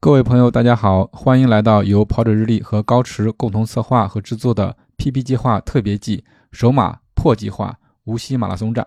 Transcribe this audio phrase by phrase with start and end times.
[0.00, 8.86] 各位朋友，大家好，欢迎来到由跑者日历和高驰共同策划和制作的 PP 计划特别季首马破计划无锡马拉松站。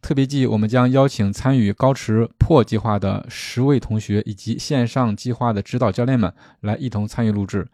[0.00, 7.68] 特别季，我们将邀请参与高驰破计划的十位同学以及线上计划的指导教练们来一同参与录制。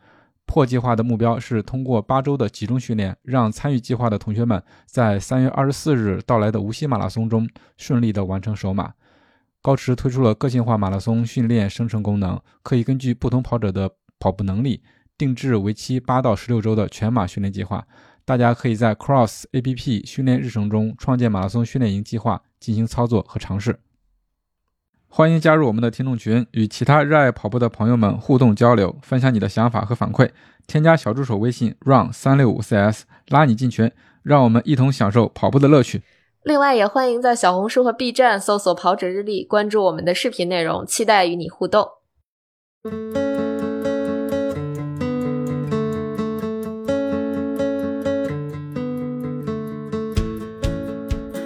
[0.45, 7.48] 破计划的目标是通过八周的集中训练，让参与计划的同学们在三月二十四日到来的无锡马拉松中
[7.79, 8.93] 顺利的完成首马。
[9.61, 14.82] 高驰推出了个性化马拉松训练生成功能，可以根据不同跑者的跑步能力，
[15.17, 17.86] 定制为期八到十六周的全马训练计划。
[18.25, 23.81] 大家可以在 Cross APP 训练日程中创建马拉松训练营计划，进行操作和尝试。
[25.08, 30.31] 欢迎加入我们的听众群，与其他热爱跑步的朋友们互动交流，分享你的想法和反馈。
[30.67, 33.91] 添加小助手微信 run 三六五 cs，拉你进群，
[34.22, 36.03] 让我们一同享受跑步的乐趣。
[36.48, 41.86] 另外，也欢迎在小红书和 B 站搜索“跑者日历”，关注我们的视频内容，期待与你互动。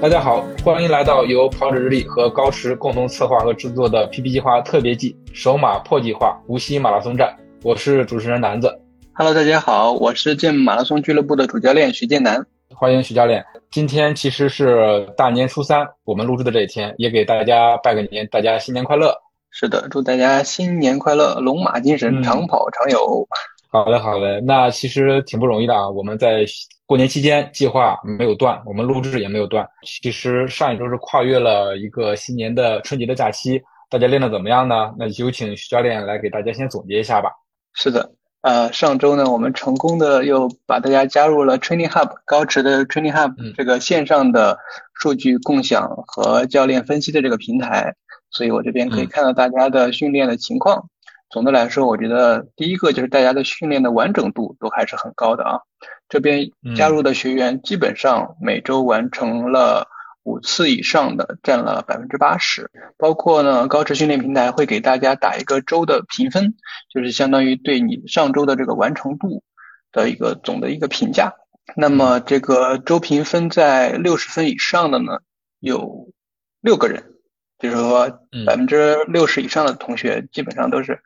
[0.01, 7.37] 大家好，欢迎来到由跑者日历和高驰共同策划和制作的 PP 计划特别季首马破计划无锡马拉松站。
[7.65, 8.73] 我是主持人南子。
[9.15, 12.47] Hello，大家好，我是健马拉松俱乐部的主教练徐建南。
[12.77, 13.45] 欢迎徐教练。
[13.71, 19.15] 今天其实是大年初三，我们录制的这一天，也给大家拜个年，大家新年快乐。
[19.51, 23.27] 是的，祝大家新年快乐，龙马精神，嗯长跑常有。
[23.71, 24.41] 好的，好的。
[24.41, 26.45] 那其实挺不容易的啊，我们在
[26.87, 29.67] 过年期间计划没有断，我们录制也没有断。
[29.83, 34.93] 其实上一周是跨越了一个新年的春节的假期，大家练得怎么样呢？
[34.99, 37.31] 那有请徐教练来给大家先总结一下吧。
[37.75, 38.11] 是的，
[38.43, 44.59] 呃，上周呢，我们成功的又把大家加入了 Training Hub 高驰的 Training Hub 嗯这个线上的
[44.95, 47.95] 数据共享和教练分析的这个平台，
[48.31, 50.89] 所以我这边可以嗯看到大家的训练的情况。
[51.31, 55.61] 总的来说，我觉得第一个就是大家的训练的完整度都还是很高的啊。
[56.09, 59.87] 这边加入的学员基本上每周完成了
[60.25, 62.71] 五次以上的，占了百分之八十。
[62.97, 66.55] 包括呢，高驰训练平台会给大家打一个周的评分，
[66.93, 69.43] 就是相当于对你上周的这个完成度
[69.91, 71.35] 的一个总的一个评价。
[71.77, 75.21] 那么这个周评分在六十分以上的呢，
[75.61, 76.13] 有
[76.61, 77.15] 六个人，
[77.59, 81.01] 就是说嗯百分之六十以上的同学基本上都是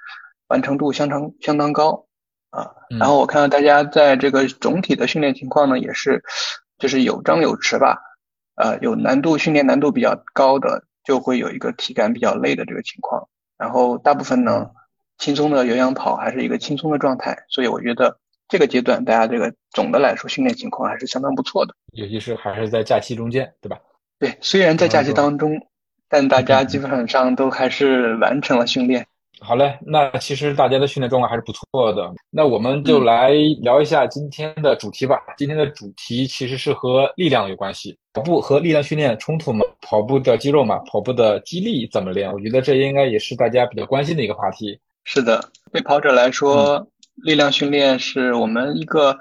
[0.49, 2.06] 完成度相当相当高
[2.50, 2.71] 啊。
[2.91, 6.22] 嗯然后我看到大家在这个总体的训练情况呢，也是
[6.78, 7.99] 就是有张有弛吧，
[8.56, 13.28] 呃，有难度训练难度比较高的，就会有一个体感比较累的这个情况。
[13.56, 14.71] 然后大部分呢，
[15.19, 18.19] 轻松的有氧跑还是一个轻松的状态，所以我觉得
[18.49, 21.75] 这个阶段大家这个总的来说训练情况还是相当不错的。
[21.93, 23.78] 尤其是还是在假期中间，对吧？
[24.19, 25.67] 对，虽然在假期嗯当中，
[26.09, 29.06] 但大家基 本上都还是完成了训练。
[29.41, 32.11] 好嘞，那其实大家的训练状况还是不错的。
[32.31, 33.31] 那我们就来
[33.61, 35.21] 聊一下今天的主题吧。
[35.37, 39.65] 今天的主题其实是和力量有关系，跑步和力量训练冲突吗？
[39.83, 42.33] 跑步的肌肉嘛，跑步的肌力怎么练？
[42.33, 44.79] 我觉得这应该也是大家比较关心的一个话题。
[45.05, 49.17] 是的，对跑者来说，力量训练是我们一个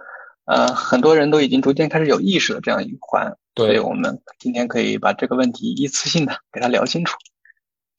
[0.46, 3.26] 呃很多人都已经逐渐开始有意识的这样一环。
[3.56, 7.18] 所以对，我们今天可以把这个问题一次性的给它聊清楚。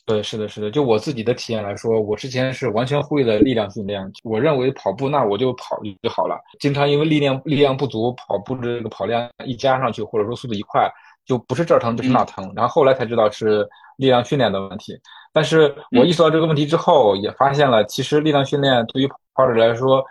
[0.06, 0.70] 对，是的，是的。
[0.70, 4.00] 就我自己的体验来说，我之前是完全忽略了力量训练。
[4.22, 10.88] 我认为跑步那我就跑就好了，经常因为力量力量不足，跑步的这个跑量一加上去，或者说速度一快，
[11.24, 12.52] 就不是这儿疼就是那儿疼。
[12.54, 14.96] 然后后来才知道是力量训练的问题。
[15.32, 20.04] 但是我意识到这个问题之后，也发现了其实力量训练对于跑者来说，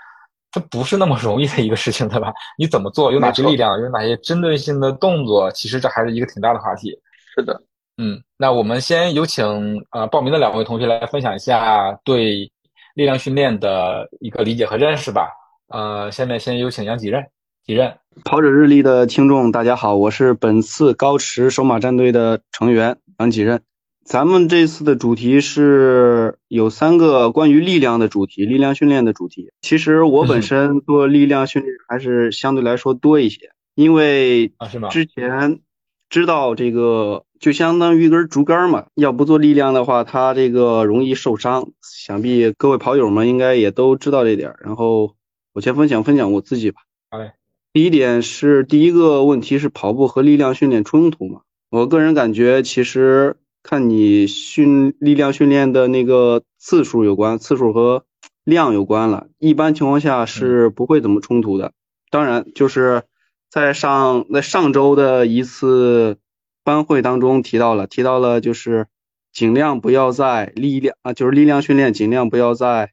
[0.52, 2.34] 它不是那么容易的一个事情，对吧？
[2.58, 3.14] 你怎么做？
[3.14, 3.80] 有哪些力量？
[3.80, 5.50] 有哪些针对性的动作？
[5.52, 6.92] 其实这还是一个挺大的话题。
[7.34, 7.62] 是的，
[7.98, 9.46] 嗯，那我们先有请
[9.92, 12.52] 呃报名的两位同学来分享一下对
[12.94, 15.30] 力量训练的一个理解和认识吧。
[15.68, 17.24] 呃，下面先有请杨几任，
[17.66, 23.62] 几任，跑者日历的听众，大家好，我是本次高驰首马战队的成员杨几任。
[24.04, 29.52] 咱们这次的主题是有三个关于力量的主题，力量训练的主题。
[29.62, 34.90] 其实我嗯本 身做力量训练还是相对来说多一些，因为啊，是吗？
[34.90, 35.62] 之前
[36.08, 41.70] 知道这个就相当于一根竹竿嘛，要不做力量的话，它这个容易受伤。
[41.82, 44.60] 想必各位跑友们应该也都知道这点儿。
[44.64, 45.16] 然后
[45.54, 46.82] 我先分享分享我自己吧。
[47.10, 47.34] 好嘞，
[47.74, 51.42] 第一点是第一个问题是跑步和力量训练冲突嘛？
[51.70, 58.06] 我个人感觉其实看你训力量训练的那个次数有关，次数和
[58.44, 59.28] 量有关了。
[59.40, 61.74] 一般情况下是不会怎么冲突的。
[62.12, 63.04] 当然，就是
[63.50, 66.18] 在上在上周的一次
[66.66, 68.88] 班会当中提到了，提到了就是
[69.32, 72.92] 尽量不要在力量啊，就是力量训练，尽量不要在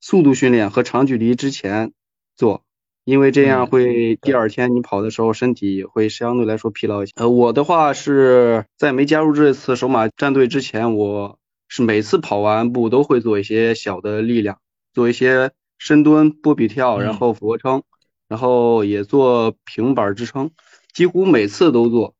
[0.00, 1.92] 速度训练和长距离之前
[2.36, 2.62] 做，
[3.04, 7.12] 因为这样会第二天你跑的时候身体会相对来说疲劳一些。
[7.16, 14.58] 呃，我的话是在没加入这次首马战队之前，我是每次跑完步都会做一些小的力量，
[14.94, 17.82] 做一些深蹲、波比跳，然后俯卧撑，
[18.28, 20.52] 然后也做平板支撑，
[20.94, 22.14] 几乎每次都做，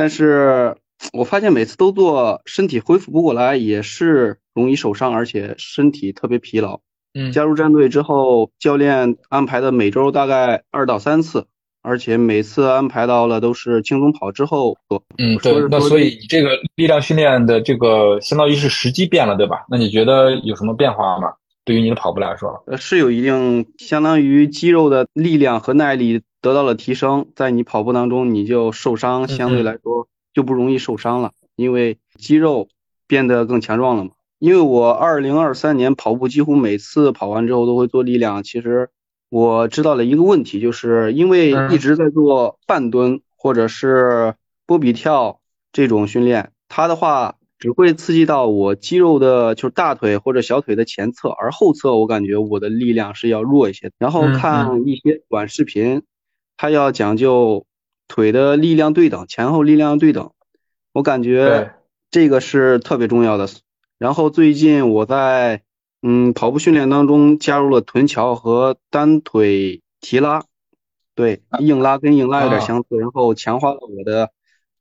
[0.00, 0.74] 但是。
[1.14, 6.80] 我发现每次都做，身体恢复不过来，也是容易受伤，而且身体特别疲劳。
[7.14, 11.46] 嗯，加入战队之后，教练安排的每周大概二到三次，
[11.80, 15.02] 而且每次安排到了都是轻松跑之后做。
[15.16, 19.64] 嗯，对，那所以这个力量训练的这个相当于是时机变了，对吧？
[19.70, 21.32] 那你觉得有什么变化吗？
[21.64, 30.08] 对于你的跑步来说，呃，是有一定，相当于肌肉的力量和耐力得到了提升，在你跑步当中，你就受伤相对来说。
[30.32, 32.68] 就不容易受伤了，因为肌肉
[33.08, 34.12] 变得更强壮了嘛。
[34.38, 38.90] 因为我二零二三年跑步几乎每次跑完之后都会做力量，其实
[39.28, 45.40] 我知道了一个问题，就是因为一直在做半蹲或者是波比跳
[45.72, 53.90] 这种训练，它的话只会刺激到我肌肉的，就是大腿或者小腿的前侧，而后侧我感觉我的力量是要弱一些。
[53.98, 56.02] 然后看一些短视频，
[56.60, 57.64] 它要讲究。
[58.12, 60.32] 腿的力量对等，前后力量对等，
[60.92, 61.76] 我感觉
[62.10, 63.46] 这个是特别重要的。
[63.98, 65.62] 然后最近我在
[66.02, 70.42] 嗯跑步训练当中加入了臀桥和单腿提拉，
[71.14, 74.32] 对，硬拉跟硬拉有点相似，然后强化了我的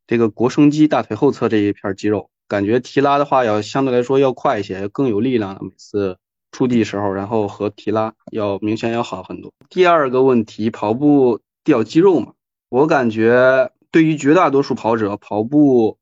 [0.07, 5.63] 这个腘绳肌大腿后侧这一片肌肉，感觉提拉的话要相对来说要快一些，更有力量。
[5.63, 6.17] 每次
[6.51, 9.53] 触地时候，然后和提拉要明显要好很多。
[9.69, 12.33] 第二个问题，跑步掉肌肉嘛？
[12.69, 15.97] 我感觉对于绝大多数跑者，跑步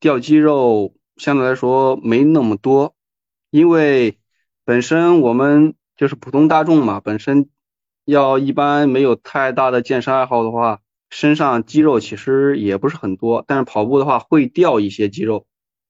[0.00, 2.94] 掉肌肉相对来说没那么多，
[3.50, 4.18] 因为
[4.64, 7.48] 本身我们就是普通大众嘛，本身
[8.04, 10.80] 要一般没有太大的健身爱好的话，
[11.10, 15.46] 身上肌肉其实也不是很多，但是跑步的话会掉一些肌肉，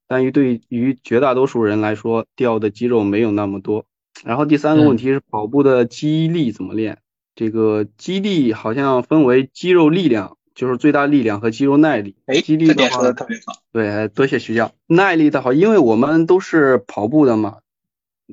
[0.09, 3.87] 但于对于绝大多数人来说，掉的肌肉没有那么多。
[4.25, 6.99] 然后第三个问题是跑步的肌力怎么练？
[7.35, 12.15] 这个肌力好像分为肌肉力量，就是最大力量和肌肉耐力。
[12.27, 13.55] 哎，肌力的话的特别好。
[13.73, 14.73] 对，多谢徐教。
[14.87, 17.61] 耐力的话，因为我们都是跑步的嘛，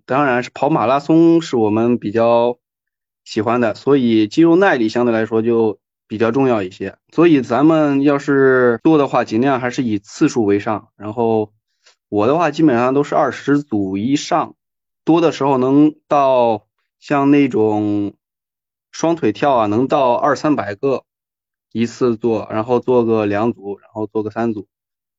[0.06, 2.58] 当然是跑马拉松是我们比较
[3.24, 6.98] 喜欢的，所以肌肉耐力相对来说就比较重要一些。
[7.14, 10.90] 所以咱们要是做的话，尽量还是以次数为上。
[10.98, 11.54] 然后
[12.10, 14.56] 我的话基本上都是二十组以上，
[15.06, 16.66] 多的时候能到
[17.00, 18.14] 像那种。
[19.00, 21.06] 双腿跳啊，能到二三百个
[21.72, 24.68] 一次做，然后做个两组，然后做个三组。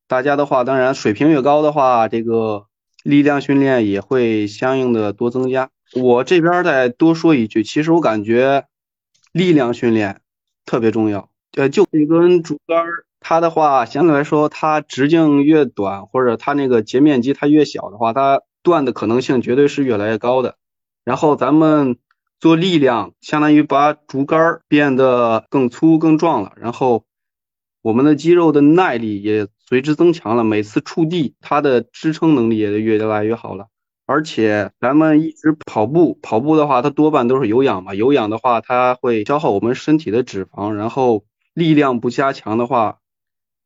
[0.07, 2.67] 大家的话，当然水平越高的话，这个
[3.03, 5.71] 力量训练也会相应的多增加。
[5.95, 8.67] 我这边再多说一句，其实我感觉
[9.33, 10.21] 力量训练
[10.67, 11.31] 特别重要。
[11.57, 12.85] 呃，就一根竹竿，
[13.19, 20.57] 它的话相对来说，它直径越短，或者它那个截面积它越小的话，它断的可能性绝对是越来越高的。
[21.03, 21.97] 然后咱们。
[22.41, 27.05] 做力量，相当于把竹竿变得更粗更壮了，然后
[27.83, 30.43] 我们的肌肉的耐力也随之增强了。
[30.43, 33.67] 每次触地，它的支撑能力也越来越好了。
[34.07, 37.95] 而且咱们一直跑步，跑步的话，它多半都是有氧嘛。
[37.95, 43.01] 有氧的话，它会消耗我们身体的脂肪，然后力量不加强的话，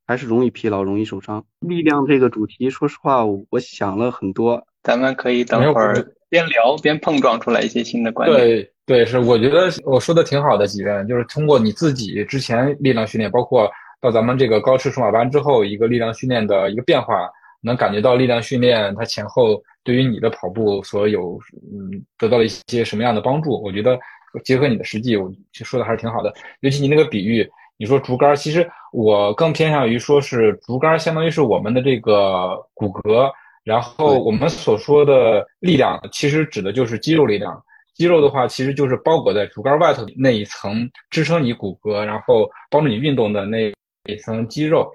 [0.04, 1.46] 还是容易疲劳、容易受伤。
[1.60, 4.66] 力量这个主题，说实话，我想了很多。
[4.84, 5.94] 咱们可以等会儿。
[6.30, 8.40] 边聊边碰撞出来一些新的观点。
[8.40, 21.38] 对对，是我觉得我说的挺好的，几位就是通过你自己之前力量训练，包括到咱们这个高驰数码班之后，一个力量训练的一个变化，能感觉到力量训练它前后对于你的跑步所有
[21.72, 23.62] 嗯得到了一些什么样的帮助。
[23.62, 23.96] 我觉得
[24.42, 26.34] 结合你的实际，我说的还是挺好的。
[26.62, 33.30] 尤其你那个比喻，你说竹竿，其实我更偏向于说是竹竿，相当于是我们的这个骨骼。
[33.64, 37.60] 然后我们所说的力量，其实指的就是肌肉力量。
[37.94, 43.72] 肌肉的话，其实就是包裹在竹竿外头那一层支撑你骨骼，然后帮助你运动的那
[44.04, 44.90] 一层肌肉，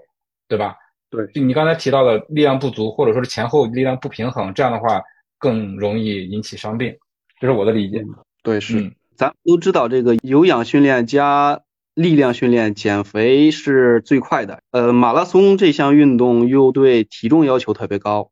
[0.47, 0.75] 对吧？
[1.09, 1.25] 对。
[1.27, 5.01] 就你刚才提到的力量不足，或者说是前后力量不平衡，这样的话
[5.37, 6.93] 更容易引起伤病，
[7.39, 8.03] 这是我的理解。
[8.43, 8.91] 对，是。
[9.15, 11.61] 咱都知道这个有氧训练加
[11.93, 14.61] 力量训练减肥是最快的。
[14.71, 18.31] 呃，马拉松这项运动又对体重要求特别高。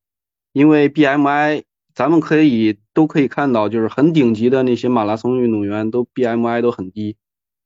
[0.51, 1.63] 因为 BMI，
[1.93, 7.17] 咱们可以都可以看到，就是很顶级的那些马拉松运动员都 BMI 都很低，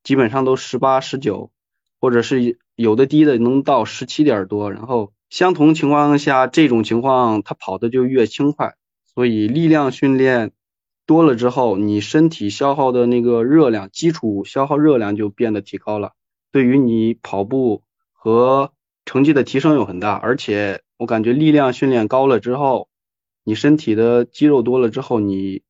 [0.04, 1.52] 基本上都十八、十九，
[2.00, 4.72] 或者是有的低的能到十七点多。
[4.72, 8.76] 然后相同情况下，这种情况他跑的就越轻快。
[9.14, 10.52] 所以力量训练
[11.06, 16.14] 多了之后，你身体消耗的那个热量，基础消耗热量就变得提高了，
[16.52, 17.84] 对于你跑步
[18.14, 18.72] 和
[19.06, 20.14] 成绩的提升有很大。
[20.14, 22.88] 而且我感觉力量训练高了之后，
[23.43, 25.63] 你身体的肌肉多了之后，你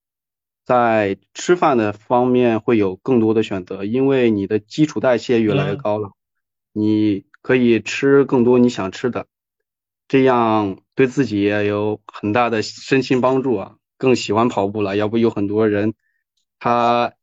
[0.66, 6.12] 在吃饭的方面会有更多的选择，因为你的基础代谢越来越高了，
[6.74, 9.26] 你可以吃更多你想吃的，
[10.10, 14.98] 这样对自己也有很大的身心帮助啊，更喜欢跑步了。
[14.98, 15.94] 要不有很多人，
[16.60, 17.14] 他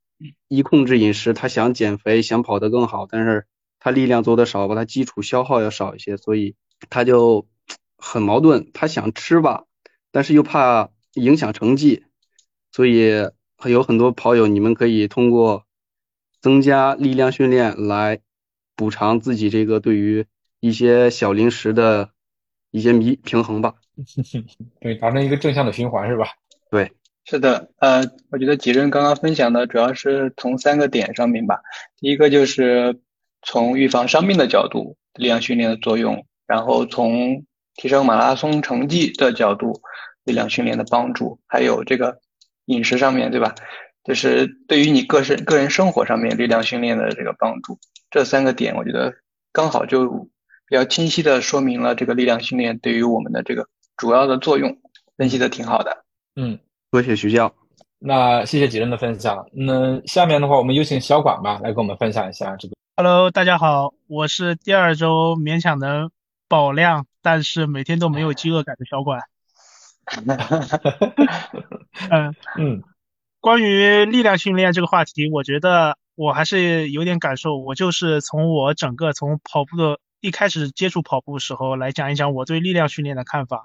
[0.48, 3.44] 一控制饮食，他想减肥，想跑得更好，但是
[3.78, 6.56] 他力量做的少吧，他基础消耗要少一些，所以
[6.88, 7.46] 他就
[7.98, 9.64] 很矛盾，他想吃吧。
[10.10, 12.04] 但是又怕影响成绩，
[12.72, 13.28] 所以
[13.66, 15.64] 有很多跑友，你们可以通过
[16.40, 18.20] 增加力量训练来
[18.74, 20.24] 补偿自己这个对于
[20.60, 22.10] 一些小零食的
[22.70, 23.74] 一些迷平衡吧。
[24.80, 26.28] 对，达成一个正向的循环是吧？
[26.70, 26.92] 对，
[27.24, 27.70] 是的。
[27.78, 31.60] 呃，我觉得吉任刚刚分享的主要是从三个点上面吧。
[31.98, 33.00] 第一个就是
[33.42, 37.44] 从预防伤病的角度，力量训练的作用，然后从
[37.78, 39.80] 提升马拉松成绩的角度，
[40.24, 42.18] 力量训练的帮助，还有这个
[42.66, 43.54] 饮食上面对吧？
[44.02, 47.78] 就是对于你个人个人生活上面力量训练的这个帮助，
[48.10, 49.14] 这三个点，我觉得
[49.52, 50.08] 刚好就
[50.66, 54.76] 比较清晰的说明了这个力量训练对于我们的这个主要的作用，
[55.16, 56.04] 分析的挺好的。
[56.34, 56.58] 嗯，
[56.90, 57.54] 多谢徐教。
[58.00, 59.46] 那谢谢几人的分享。
[59.52, 62.74] 那下面的话，我们有请小管吧，来跟我们分享一下这个。
[62.96, 66.10] Hello，大家好，我是第二周勉强能
[66.48, 67.06] 保量。
[67.30, 69.20] 但是每天都没有饥饿感的小管，
[72.10, 72.82] 嗯嗯，
[73.38, 77.58] 关于力量训练这个话题，我觉得我还是有点感受。
[77.58, 83.64] 我就是从我整个从跑步的一开始接触跑步时候来讲一讲我对力量训练的看法。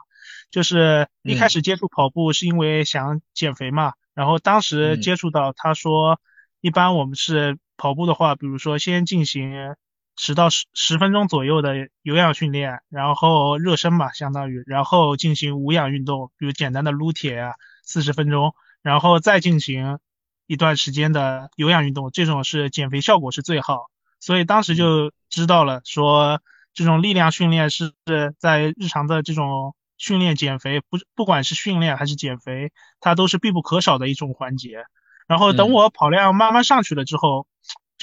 [0.51, 6.20] 就是一开始接触跑步是因为想减肥嘛，然后当时接触到他说，
[6.60, 9.74] 一般我们是跑步的话，比如说先进行。
[10.15, 17.53] 十到十十分钟左右的有氧训练，然后热身嘛，相当于，然后进行无氧运动，比如简单的撸铁啊，
[17.84, 18.53] 四十分钟，
[18.84, 19.98] 然后再进行
[20.46, 23.89] 一段时间的有氧运动，这种是减肥效果是最好。
[24.20, 26.41] 所以当时就知道了，说
[26.74, 27.93] 这种力量训练是
[28.38, 34.86] 在日常的这种训练减肥，不不管是训练还是减肥，它都是必不可少的一种环节。
[35.27, 37.48] 然后等我跑量慢慢上去了之后。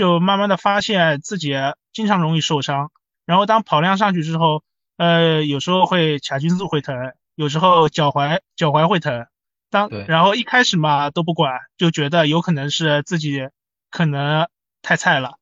[0.01, 1.55] 就慢慢的发现自己
[1.93, 2.91] 经常容易受伤，
[3.27, 4.63] 然后当跑量上去之后，
[4.97, 9.27] 呃，有时候会髂胫束会疼，有时候脚踝脚踝会疼，
[9.69, 13.51] 当然后一开始嘛都不管，就觉得有可能是自己
[13.91, 14.49] 可能
[14.81, 15.35] 太菜了，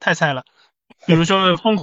[0.00, 0.44] 太菜了，
[1.06, 1.76] 比如说疯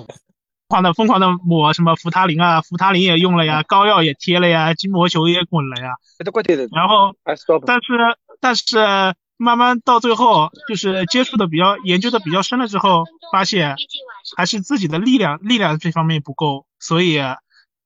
[0.67, 5.91] 狂的疯狂的抹什么扶他林啊，扶他林也用了呀， 膏药也贴了呀，筋膜球也滚了呀，
[6.75, 7.13] 然后
[7.67, 9.15] 但是但是。
[9.37, 13.75] 慢慢到最后，就是接触的比较研究的比较深了之后，发现
[14.37, 17.19] 还是自己的力量力量这方面不够，所以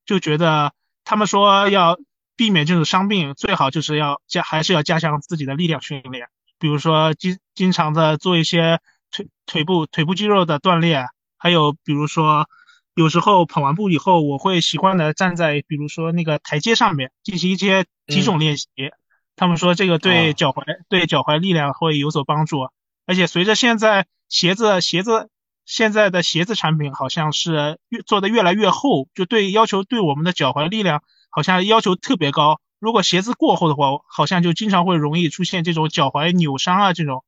[0.06, 0.72] 就觉得
[1.04, 1.98] 他们说要
[2.36, 6.28] 避免这种伤病，最好就是要加还是要加强自己的力量训练，
[6.58, 8.78] 比如说经经常的做一些
[9.10, 12.48] 腿腿部腿部肌肉的锻炼，还有比如说
[12.94, 18.68] 有时候跑完步以后，我会习惯的站在比如说那个台阶上面进行一些体重练习。
[19.40, 22.68] 他们说这个对脚踝对脚踝力量会有所帮助，
[23.06, 25.30] 而且随着现在鞋子鞋子
[25.64, 32.60] 现在的鞋子产品好像是越做的越来越厚，就对要求对我们的脚踝力量好像要求特别高。
[32.78, 37.24] 如果鞋子过厚的话，好像就经常会容易出现这种脚踝扭伤啊这种。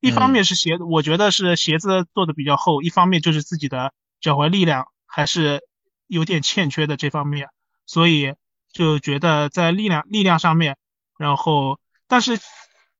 [0.00, 5.60] 一方面是鞋子，我觉得是鞋子做的比较厚，一方面就是自己的脚踝力量还是
[6.06, 7.48] 有点欠缺的这方面，
[7.84, 8.32] 所以
[8.72, 10.78] 就觉得在力量力量上面。
[11.18, 11.78] 然后，
[12.08, 12.38] 但是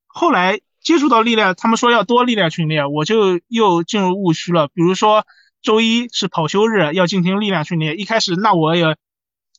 [0.07, 4.69] 后来接触到力量，他们说要多力量训练，我就又进入误区了。
[4.69, 5.27] 比如说
[5.63, 7.99] 周一是跑休日，要进行力量训练。
[7.99, 8.97] 一开始那我也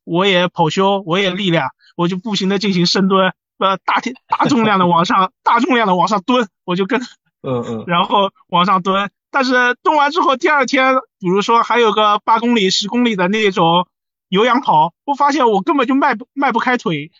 [0.04, 7.02] 我也跑休，我也力量，我就不停的进行深蹲，呃，大体大重量的往上，大重量的往上蹲，我就跟，
[7.42, 9.10] 嗯嗯，然后往上蹲。
[9.32, 13.88] 但是蹲完之后，第二天，比如说还有个八公里、十公里的那种
[14.30, 17.12] 有氧跑，我发现我根本就迈不迈不开腿。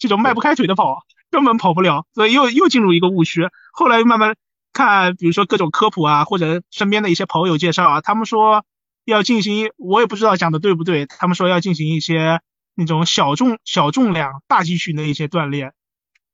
[0.00, 3.48] 这种迈不开腿的跑根本跑不了，所以又又进入一个误区。
[3.72, 4.34] 后来慢慢
[4.72, 8.64] 看，比如说各种科普啊，或者身边的一些朋友介绍啊，他们说
[9.04, 11.06] 要进行，我也不知道讲的对不对。
[11.06, 12.40] 他们说要进行一些
[12.74, 15.74] 那种小重小重量大肌群的一些锻炼，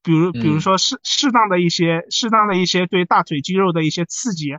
[0.02, 4.56] 比如比如说适适当的一些适当的一些对大腿肌肉的一些刺激，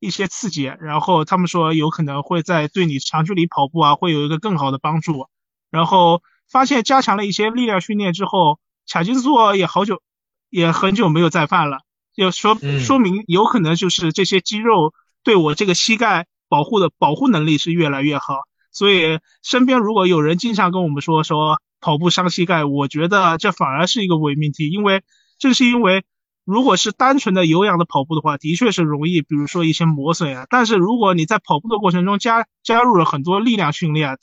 [0.00, 5.28] 一些刺激，然后他们说有可能会在对你长距离跑步啊会有一个更好的帮助。
[5.70, 10.02] 然后发现加强了一些力量训练之后，髂筋束也好久
[10.48, 11.78] 也很久没有再犯了，
[12.14, 14.92] 就说说明有可能就是这些肌肉
[15.22, 18.40] 对我这个膝盖保护的保护能力是越来越好。
[18.72, 25.02] 所以身边如果有人经常跟我们说说跑步伤膝盖，我觉得这反而是一个伪命题，因为
[25.38, 26.04] 正是因为。
[26.46, 30.46] 如果是单纯的有氧的跑步的话，的确是容易，比如说一些磨损啊。
[30.50, 34.18] 但是如果你在跑步的过程中加加入了很多力量训练，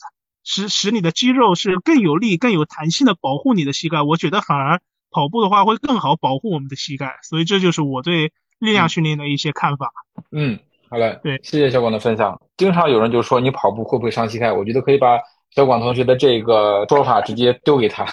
[0.50, 7.18] 使使你的肌肉是更有力、更有弹性的保护你的膝盖，我觉得反而跑步的话会更好保护我们的膝盖。
[7.22, 9.92] 所以这就是我对力量训练的一些看法。
[10.32, 12.40] 嗯，好嘞，对，谢谢小广的分享。
[12.56, 14.50] 经常有人就说你跑步会不会伤膝盖？
[14.50, 15.18] 我觉得可以把。
[15.50, 18.04] 小广同学的这个说法直接丢给他。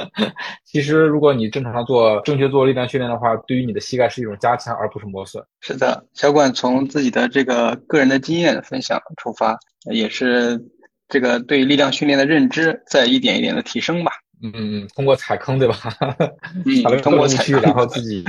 [0.62, 5.42] 其实，如果你正常做、正确做力量训练的话，对于你的膝盖是一种加强，而不是磨损。
[5.62, 9.58] 是的，小管从自己的这个个人的经验分享出发，
[9.90, 10.62] 也是
[11.08, 14.12] 这个对力量训练的认知在一点一点的提升吧。
[14.42, 15.76] 嗯嗯嗯，通过踩坑对吧？
[16.64, 18.20] 嗯，通过踩坑，然后自己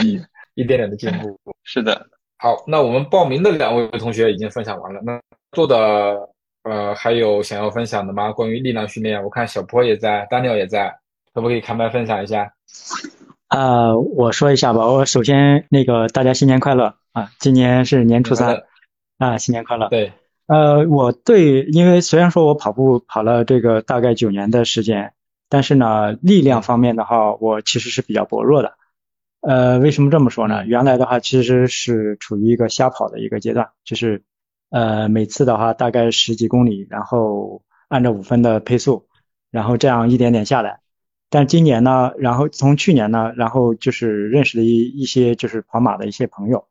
[0.56, 1.40] 一点点的进步。
[1.64, 2.08] 是的。
[2.38, 5.02] 好，那我们报名的两位同学已经分享完了。
[5.04, 5.20] 那
[5.52, 6.30] 做的。
[6.64, 8.30] 呃，还有想要分享的吗？
[8.34, 10.94] 关于力量训练，我看小坡也在，Daniel 也在，
[11.34, 12.52] 可不可以开麦分享一下？
[13.48, 14.86] 啊，我说一下吧。
[14.86, 17.32] 我首先那个大家新年快乐啊！
[17.40, 18.64] 今年是年初三
[19.18, 19.88] 啊，新年快乐。
[19.88, 20.12] 对，
[20.48, 25.14] 呃，我对，因为虽然说我跑步跑了这个大概九年的时间，
[25.50, 28.74] 但是呢，力量方面的话，我其实是比较薄弱的。
[29.42, 30.66] 呃，为什么这么说呢？
[30.66, 34.24] 原来的话其实是处于一个瞎跑的一个阶段，就是。
[34.70, 39.08] 呃，每次的话大概十几公里，然后按照五分的配速，
[39.50, 40.82] 然后这样一点点下来。
[41.30, 46.68] 但今年呢，然后从去年呢，然后就是认识了一一些就是跑马的一些朋友，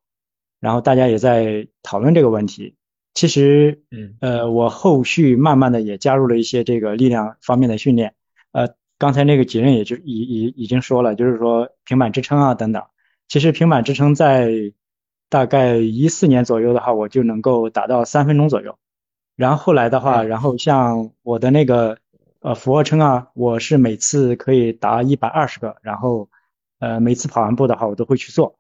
[0.60, 2.75] 然后大家也在讨论这个问题。
[3.16, 8.12] 其实，嗯，呃，我后续慢慢的也加入了一些这个力量方面的训练。
[8.52, 12.82] 呃，刚才那个杰任也就已已已经说了，就是说平板支撑啊等等。
[13.26, 14.74] 其实平板支撑在
[15.30, 18.76] 大概一四年左右的话，我就能够达到三分钟左右。
[19.34, 21.96] 然后后来的话，然后像我的那个
[22.40, 25.76] 呃俯卧撑啊，我是每次可以达一百二十个。
[25.80, 26.28] 然后
[26.80, 28.58] 呃每次跑完步的话，我都会去做。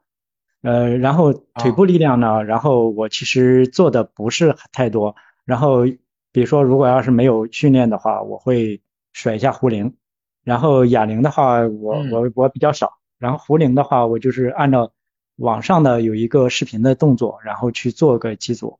[0.62, 5.16] 呃然后腿部力量呢，然后我其实做的不是太多。
[5.44, 5.84] 然后
[6.32, 8.80] 比如说如果要是没有训练的话，我会
[9.12, 9.94] 甩一下壶铃。
[10.44, 12.94] 然后哑铃的话，我我我比较少。
[13.18, 14.92] 然后壶铃的话，我就是按照。
[15.38, 18.78] 网上的有一个视频的动作，然后去做个几组，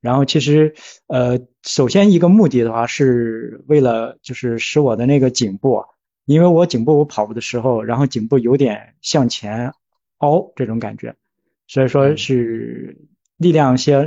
[0.00, 0.72] 然后其实
[1.08, 5.84] 呃，首先一个目的的话是为了就是使我的那个颈部，
[6.24, 9.72] 因为我颈部我跑步的时候，然后颈部有点向前
[10.18, 11.14] 凹这种感觉，
[11.66, 12.96] 所以说是
[13.36, 14.06] 力量先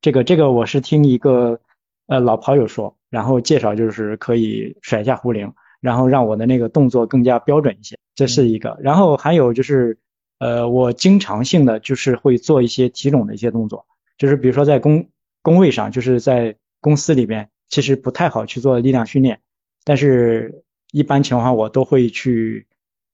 [0.00, 1.60] 这个这个我是听一个
[2.06, 9.98] 呃老跑友说，然后介绍就是可以甩一下壶铃，然后让我的那个动作更加标准一些，这是一个，然后还有就是。
[10.40, 13.86] 呃，我经常性的就是会做一些提踵的一些动作，
[14.18, 15.08] 就是比如说在工
[15.40, 19.40] 工位上，就是在公司里边，其实不太好去做力量训练，
[19.84, 22.66] 但是一般情况我都会去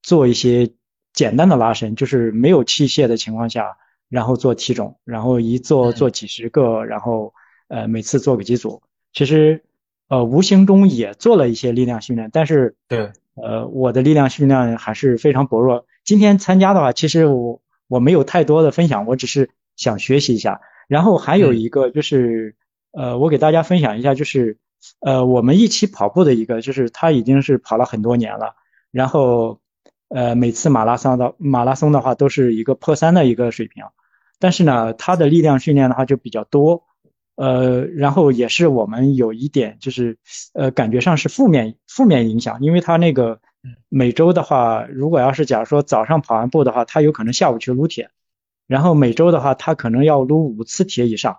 [0.03, 0.70] 做一些
[1.20, 3.76] 简单的拉伸，就是没有器械的情况下，
[4.09, 7.35] 然后做提踵，然后一做做几十个，然后
[7.68, 8.80] 呃每次做个几组，
[9.12, 9.62] 其实
[10.09, 15.85] 呃无形中也做了一些力量训练，但是对呃我的力量训练还是非常薄弱。
[16.04, 20.62] 今天参加的话，其实我我没有太多的分享，我只是想学习一下。
[20.88, 22.56] 然后还有一个就是，
[22.92, 24.56] 呃，我给大家分享一下，就是
[25.00, 28.54] 呃，我们一起跑步的一个，就是他已经是跑了很多年了。
[28.90, 29.61] 然后
[30.10, 33.84] 呃，每次马拉松的马拉松的话，都是一个破三的一个水平。
[34.38, 36.84] 但是呢，他的力量训练的话就比较多，
[37.36, 40.18] 呃，然后也是我们有一点就是
[40.52, 43.40] 呃，感觉上是负面负面影响，因为他那个。
[43.90, 48.08] 每周的话，如果要是假如说早上跑完步的话，他有可能下午去撸铁，
[48.66, 51.36] 然后每周的话，他可能要撸五次铁以上。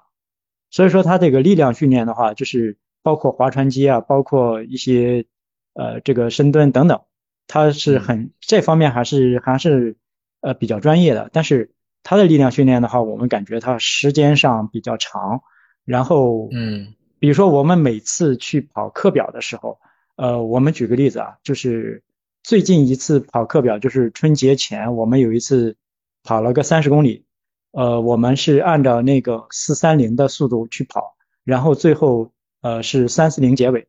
[0.69, 5.25] 所以说他这个力量训练的话，就是包括划船机啊，包括一些
[5.73, 7.01] 呃这个深蹲等等，
[7.47, 9.95] 他是很这方面还是还是
[10.41, 11.29] 呃比较专业的。
[11.33, 11.71] 但是
[12.03, 15.41] 他的力量训练的话，我们感觉他时间上比较长，
[15.85, 19.79] 然后嗯，比如说我们每次去跑课表的时候，
[20.15, 22.03] 呃，我们举个例子啊，就是。
[22.43, 25.77] 最近一次跑课表就是春节前，我们有一次
[26.23, 27.23] 跑了个三十公里，
[27.69, 33.87] 呃，我们是按照那个四三零的速度去跑，然后最后呃是三四零结尾。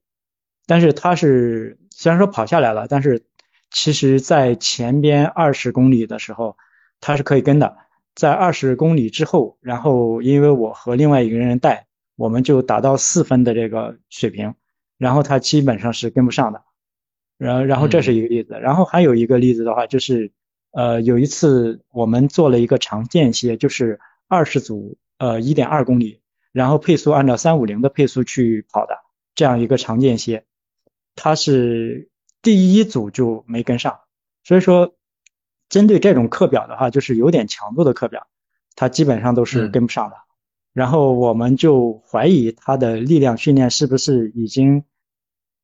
[0.66, 3.24] 但是他是虽然说跑下来了，但是
[3.72, 6.56] 其实在前边二十公里的时候
[7.00, 7.76] 它是可以跟的，
[8.14, 14.54] 在二十公里之后，然后因为我和另外一个人带，我们就达到四分的这个水平，
[14.98, 16.62] 然后他基本上是跟不上的。
[17.38, 20.30] 然，然后这是一个例子，然后还有一个例子的话，就是
[20.70, 26.20] 呃有一次我们做了一个长间歇，就是二十组呃一点二公里，
[26.52, 28.98] 然后配速按照三五零的配速去跑的
[29.35, 30.44] 这样一个长间歇，
[31.16, 32.11] 它是
[32.42, 34.00] 第一组就没跟上，
[34.44, 34.94] 所以说。
[35.68, 38.26] 针对这种课表的话，就是有点强度的课表，
[38.76, 40.16] 他基本上都是跟不上的。
[40.74, 44.85] 然后我们就怀疑他的力量训练是不是已经，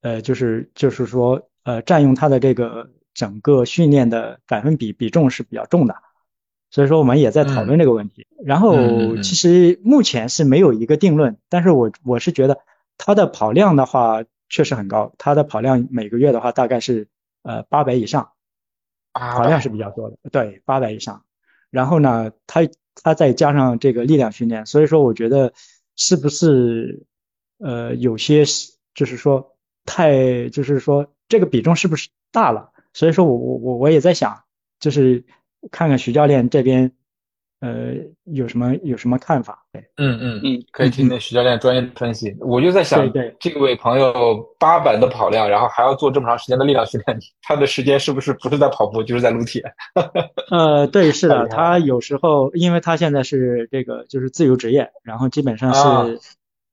[0.00, 5.96] 呃，就是就是说，呃，占用他的这个整个训练的百分比比重是比较重的。
[6.70, 8.26] 所以说我们也在讨论这个问题。
[8.42, 12.60] 然后其实目前是没有一个定论，但是我我是觉得
[12.96, 17.08] 他的跑量的话确实很高，他的跑量每个月的话大概是
[17.42, 18.32] 呃八百以上。
[19.12, 21.24] 跑量是比较多的，对，八百以上。
[21.70, 22.60] 然后呢，他
[23.02, 25.52] 他再加上这个力量训练，所以说我觉得
[25.96, 27.04] 是不是
[27.58, 32.70] 呃有些是就是说太就是说这个比重是不是大了？
[32.92, 34.44] 所以说我我我我也在想，
[34.78, 35.24] 就是
[35.72, 36.92] 看看徐教练这边。
[37.60, 37.94] 呃，
[38.24, 39.64] 有什么有什么看法？
[39.96, 42.32] 嗯嗯嗯，可以听听徐教练专业的分析。
[42.38, 49.64] 我就在想，对这位朋友八百的跑量，然后还要做这么长时间的力量训练， 他的时间是不是不是在跑步，就是在撸铁？
[50.52, 56.20] 呃，对，是的，他有时候，因为他现在是这个就是自由职业，然后基本上是，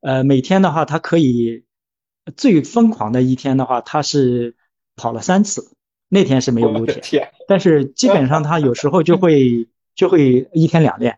[0.02, 1.64] 呃，每天的话，他可以
[2.38, 4.56] 最疯狂的一天的话，他是
[4.96, 5.72] 跑了三次，
[6.10, 9.68] 那天是没有撸铁，但是基本上他有时候就会。
[9.96, 11.18] 就会一天两练，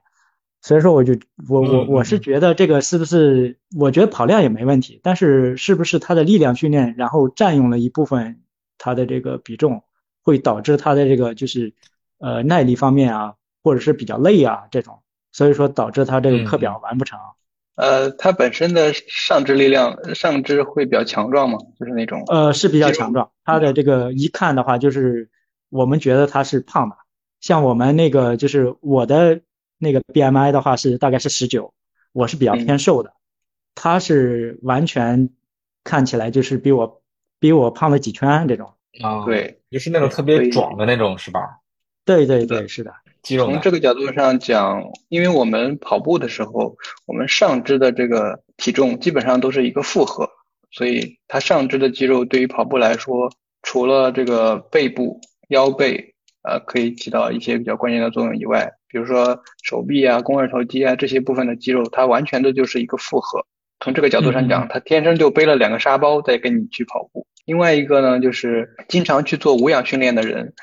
[0.62, 1.16] 所以说我就
[1.50, 3.58] 我我我是觉得这个是不是？
[3.78, 8.42] 我觉得跑量也没问题，但是是不是他的力量训练然后占用了一部分
[8.78, 9.84] 他的这个比重，
[10.24, 11.74] 会导致他的这个就是
[12.20, 15.00] 呃耐力方面啊，或者是比较累啊这种，
[15.32, 17.20] 所以说导致他这个课表完不成。
[17.76, 21.58] 呃，他本身的上肢力量上肢会比较强壮吗？
[21.80, 25.30] 就是那种呃是比较强壮，他的这个一看的话就是
[25.70, 26.96] 我们觉得他是胖的。
[27.40, 29.42] 像我们那个就是我的
[29.78, 31.74] 那个 BMI 的话是大概是十九，
[32.12, 33.14] 我是比较偏瘦的，
[33.76, 35.30] 他是完全
[35.84, 37.04] 看起来就是比我
[37.40, 38.74] 比我胖了几圈这种
[39.04, 41.60] 啊，对，就是那种特别壮的那种是吧？
[42.06, 42.92] 对对对，是的。
[43.22, 50.30] 从这个角度上讲，因为我们跑步的时候，我们上肢的这个体重基本上都是一个负荷，
[50.72, 56.16] 所以它上肢的肌肉对于跑步来说，除了这个背部、腰背。
[56.48, 63.46] 呃，可以起到一些比较关键的作用以外，比如说手臂啊、肱二头肌啊这些部分的肌肉，它完全的就是一个负荷。
[63.82, 67.28] 从这个角度上讲，它天生就背了两个沙包在跟你去跑步。
[67.46, 70.54] 另外一个呢，就是经常去做无氧训练的人，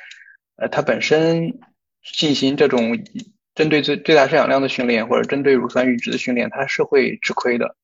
[0.56, 1.58] 呃，他本身
[2.02, 2.98] 进行这种
[3.54, 7.76] 针对最最大摄氧量的训练或者针对乳酸阈值的训练，他是会吃亏的，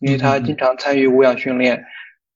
[0.00, 1.84] 因为他经常参与无氧训练，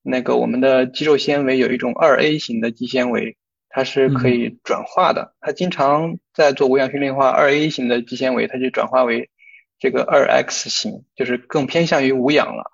[0.03, 3.37] 那个我们的肌肉纤维有一种二 A 型的肌纤维。
[3.75, 9.31] 它是可以转化的，它经常在做无氧训练的话，二 A 型的肌纤维它就转化为
[9.79, 12.71] 这个二 X 型，就是更偏向于无氧了。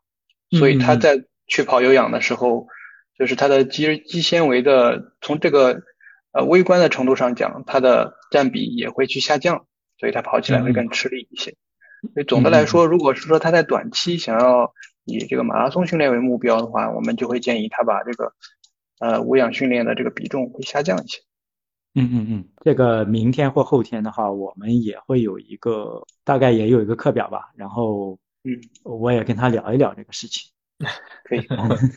[0.58, 2.66] 所以它在去跑有氧的时候，
[3.16, 5.82] 就是它的肌肌纤维的从这个
[6.32, 9.66] 呃微观的程度上讲，它的占比也会去下降，
[10.00, 11.54] 所以它跑起来会更吃力一些。
[12.12, 14.72] 所以总的来说，如果是说他在短期想要
[15.04, 18.32] 以这个马拉松训练为目标的话，我们就会建议他把这个。
[19.00, 21.20] 呃，无氧训练的这个比重会下降一些。
[21.94, 27.50] 嗯嗯嗯，这个明天或后天的话，我们也会有一个大概也有一个课表吧。
[27.56, 30.50] 然后，嗯，我也跟他聊一聊这个事情。
[31.24, 31.40] 可以。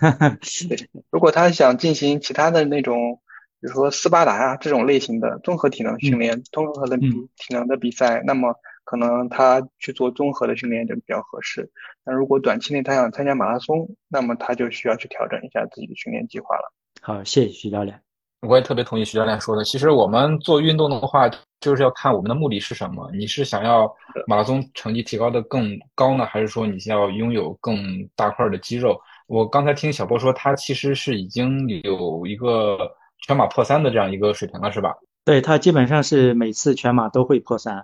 [0.69, 3.19] 对，如果他想进行其他的那种，
[3.59, 11.69] 比如说斯巴达啊这种类型的综合体能训练、综合的比体能的比赛，那么可能他去做综合的训练就比较合适。
[12.03, 16.73] 那如果短期内他想参加马拉松，那么他就需要去调整一下自己的训练计划了。
[17.03, 17.99] 好，谢谢徐教练。
[18.47, 19.63] 我也特别同意徐教练说的。
[19.63, 21.27] 其实我们做运动的话，
[21.59, 23.09] 就是要看我们的目的是什么。
[23.11, 23.91] 你是想要
[24.27, 28.99] 马拉松成绩提高的更高呢，还是说你想要拥有更大块的肌肉？
[29.27, 32.77] 我刚才听小波说，他其实是已经有一个
[33.25, 34.95] 全马破三的这样一个水平了，是吧？
[35.25, 37.83] 对他基本上是每次全马都会破三。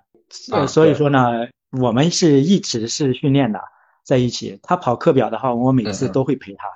[0.51, 1.47] 呃，所以说呢，
[1.79, 3.59] 我们是一直是训练的
[4.03, 4.59] 在一起。
[4.61, 6.67] 他跑课表的话，我每次都会陪他。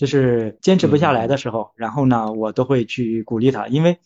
[0.00, 3.98] 就是坚持不下来的时候，然后呢，我都会去鼓励他，因为，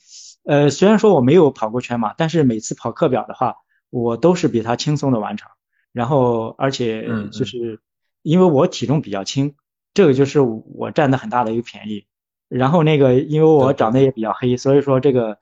[0.44, 3.59] 呃，虽然说我没有跑过全马，但是每次跑课表的话，
[3.90, 5.48] 我都是比他轻松的完成。
[5.92, 7.78] 然后，而且就是
[8.22, 9.54] 因为我体重比较轻，
[9.94, 12.07] 这个就是我占的很大的一个便宜。
[12.48, 15.38] 然后那个，因为我长得也比较黑，所以说这个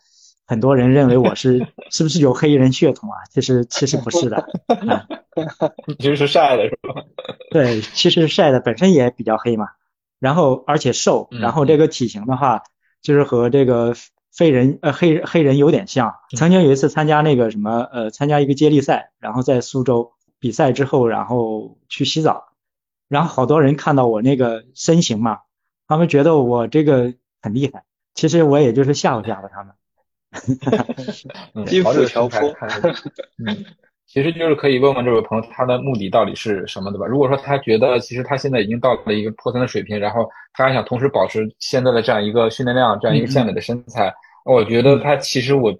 [0.46, 3.16] 很多人认为我是 是不是有黑人血统啊？
[3.30, 4.46] 其实其实不是的
[5.98, 7.02] 其实是晒的是吧？
[7.50, 9.68] 对，其实晒的本身也比较黑嘛，
[10.22, 12.62] 然后而且瘦，然后这个体型的话，
[13.00, 13.96] 就是和这个
[14.32, 16.14] 非人呃黑黑人有点像。
[16.36, 22.52] 曾经有一次参加那个什么呃参加一个接力赛，然后在苏州比赛之后，然后去洗澡，
[23.08, 25.40] 然后好多人看到我那个身形嘛，
[25.88, 27.82] 他们觉得我这个很厉害，
[28.14, 29.74] 其实我也就是吓唬吓唬他们。
[31.54, 31.66] 嗯，
[34.12, 37.06] 其实就是可以问问这位朋友，他的目的到底是什么，对吧？
[37.06, 44.12] 如果说他觉得其实他现在已经到了一个破三的水平，然后他还想同时保持现在的这样一个训练量，这样一个健美的身材，
[44.44, 45.74] 我觉得他其实我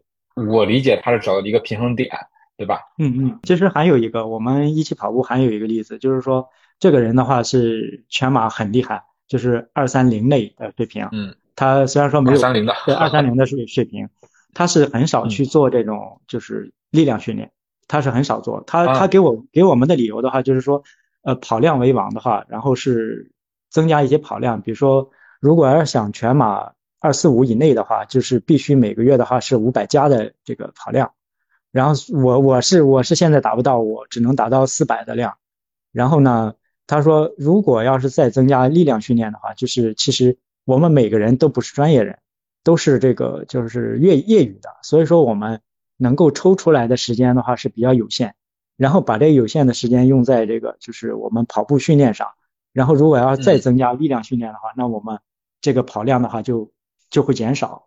[0.48, 2.08] 我理解他是找到一个平衡点，
[2.56, 2.80] 对吧？
[2.98, 14.08] 嗯嗯，其实还有一个，我们一起跑步还有一个例子，就是说这个人的话是全马很厉害，就是二三零类的水平，嗯，他虽然说没有三零的，对二三零的水 水平。
[14.54, 17.50] 他是很少去做这种就是力量训练，
[17.92, 18.64] 他是很少做。
[18.66, 20.82] 他他给我给我们的理由的话，就是说，
[21.20, 23.30] 呃，跑量为王的话，然后是
[23.68, 24.62] 增加一些跑量。
[24.62, 31.12] 比如说，如果要想全马二四五以内的话，就是必须每个月的话是五百加的这个跑量。
[31.70, 35.34] 然后我我是我是现在达不到，我只能达到四百的量。
[35.92, 36.54] 然后呢，
[36.86, 42.18] 他说如果要是再增加力量训练的话，就是其实我们每个人都不是专业人。
[42.64, 45.60] 都是这个就是业业余的，所以说我们
[45.96, 48.34] 能够抽出来的时间的话是比较有限，
[48.76, 52.28] 然后把这有限的时间用在这个就是我们跑步训练上，
[52.72, 55.20] 然后如果要再增加力量训练的话，那我们
[55.60, 56.72] 这个跑量的话就
[57.10, 57.86] 就会减少。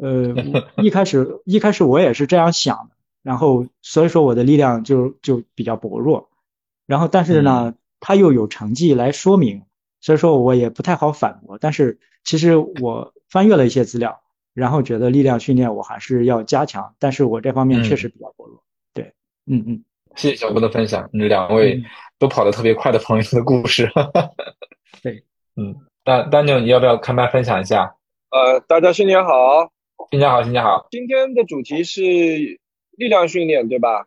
[0.00, 0.34] 呃，
[0.82, 6.28] 一开始一开始我也是这样想的，然后所以说我的力量就就比较薄弱，
[6.86, 9.62] 然后但是呢，他又有成绩来说明，
[10.00, 13.12] 所以说我也不太好反驳，但是其实我。
[13.28, 14.20] 翻阅了一些资料，
[14.56, 18.62] 然后觉得力量训练我还是要加强，但是我这方面确实比较薄弱。
[18.94, 19.12] 对，
[19.46, 21.78] 嗯嗯，谢谢小波的分享，你两位
[22.18, 23.86] 都跑得特别快的朋友的故事。
[25.04, 25.22] 对，
[25.56, 27.96] 嗯，丹丹牛，你要不要开麦分享一下？
[28.30, 29.70] 呃，大家新年好，
[30.10, 30.88] 新年好，新年好。
[30.90, 34.06] 今天的主题是力量训练，对吧？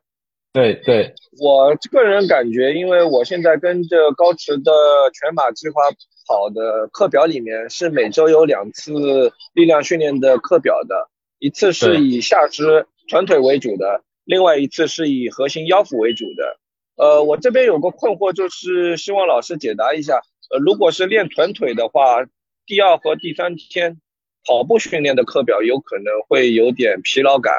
[0.51, 4.71] 对对，我个人感觉，因为我现在跟着高驰的
[5.13, 5.83] 全马计划。
[6.29, 16.59] 跑的课表里面是每周有两次力量训练的课表的，一次是以下肢臀腿为主的，另外一次是以核心腰腹为主的。
[16.97, 20.21] 呃，我这边有个困惑，就是希望老师解答一下。
[20.51, 22.23] 呃，如果是练臀腿的话，
[22.67, 23.99] 第二和第三天
[24.45, 27.55] 跑步训练的课表有可能会有点疲劳感，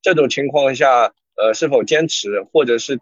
[0.00, 2.98] 这种情况下，呃，是否坚持，或者是？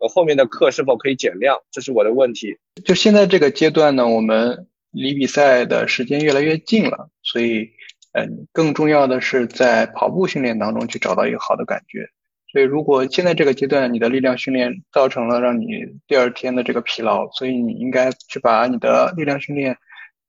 [0.00, 1.58] 呃，后面的课是否可以减量？
[1.70, 2.58] 这是我的问题。
[2.84, 7.70] 就现在这个阶段呢，我们离比赛的时间越来越近了，所以，
[8.12, 12.08] 嗯，更重要的是在跑步训练当中去找到一个好的感觉。
[12.50, 19.76] 所以，如果现在这个阶段你的力量训练造成了让你第二天的这个疲劳，所以你应该去把你的力量训练，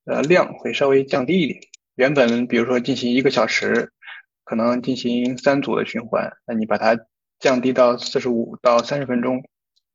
[0.05, 1.61] 呃，量会稍微降低一点。
[1.95, 3.91] 原本比如说进行一个小时，
[4.43, 6.99] 可能进行三组的循环，那你把它
[7.39, 9.43] 降低到四十五到三十分钟。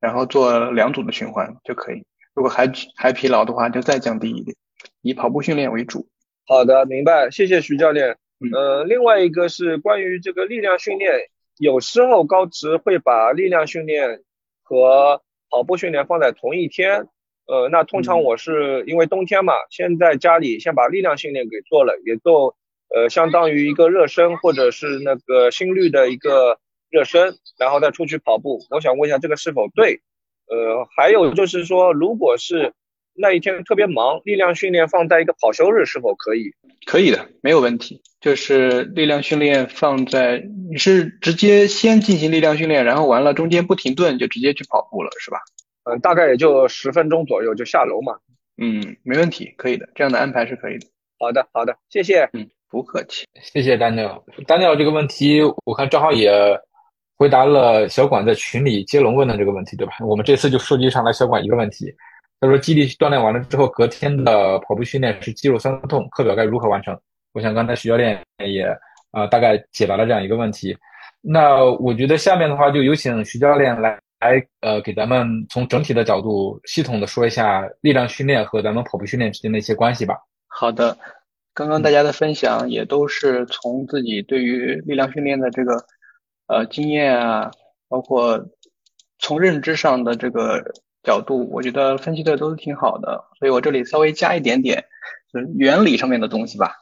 [0.07, 2.05] 然后做两组的循环就可以。
[2.33, 4.57] 如果还还疲劳的话，就再降低一点，
[5.03, 6.07] 以跑步训练为主。
[6.47, 8.17] 好的，明白，谢谢徐教练。
[8.55, 11.13] 呃，另外一个是关于这个力量训练，
[11.59, 14.21] 有时候高职会把力量训练
[14.63, 17.09] 和跑步训练放在同一天。
[17.49, 22.55] 呃，那通常我是因为冬天嘛，先在家里先把力量训练给做了，也做
[22.95, 26.61] 呃相当于一个热身或者是那个心率的一个。
[26.91, 28.61] 热身，然后再出去跑步。
[28.71, 30.01] 我想问一下，这个是否对？
[30.49, 32.73] 呃，还有就是说，如果是
[33.15, 36.53] 那一天特别忙，力量训练放在一个跑休日是否可以？
[36.87, 38.01] 可以的，没有问题。
[38.21, 45.39] 就是力量训练放在，你是直接先进行力量训练，然后完了中间不停顿就直接去跑步了，是吧？
[45.85, 48.19] 嗯，大概也就十分钟左右就下楼嘛。
[48.57, 50.87] 嗯，没问题，可以的，这样的安排是可以的。
[51.19, 52.29] 好的，好的，谢谢。
[52.33, 53.27] 嗯，不客气。
[53.43, 54.21] 谢谢丹尼尔。
[54.47, 56.31] 丹尼尔这个问题，我看正好也。
[57.19, 59.95] 回答了小管在群里接龙问的这个问题，对吧？
[60.01, 61.91] 我们这次就收集上来小管一个问题，
[62.39, 66.95] 他说：基地锻炼完了之后，隔天的跑步训练是肌肉酸痛，课表该如何完成？
[67.33, 68.67] 我想刚才徐教练也
[69.13, 70.77] 啊大概解答了这样一个问题。
[71.23, 80.17] 那我觉得下面的话就有请徐教练来来呃给咱们从整体的角度系统的说一下力量训练和咱们跑步训练之间的一些关系吧。
[80.49, 80.97] 好的，
[81.55, 85.83] 刚刚大家的分享也都是从自己对于力量训练的这个。
[86.47, 87.51] 呃，经验啊，
[87.89, 88.49] 包括
[89.19, 94.85] 从认知上的这个角度，我觉得分析的都是挺好的，所以我这里稍微加一点点，
[95.33, 96.73] 就是原理上面的东西吧。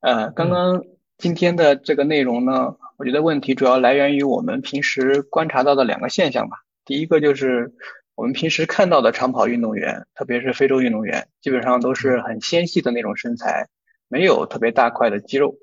[0.00, 0.82] 呃，刚刚
[1.18, 6.58] 今天的这个内容呢，我觉得问题主要来源于我们平时观察到的两个现象吧。
[6.84, 7.72] 第一个就是
[8.14, 13.68] 我们平时看到的长跑运动员，特别是非洲运动员，基本上都是很纤细的那种身材，
[14.08, 15.56] 没有特别大块的肌肉。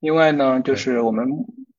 [0.00, 1.28] 另外呢，就是我们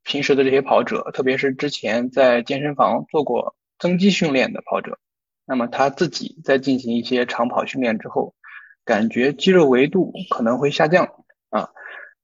[0.06, 5.00] 平时的这些跑者，特别是之前在健身房做过增肌训练的跑者，
[5.46, 8.36] 那么他自己在进行一些长跑训练之后，
[8.86, 11.10] 感觉肌肉维度可能会下降
[11.50, 11.72] 啊。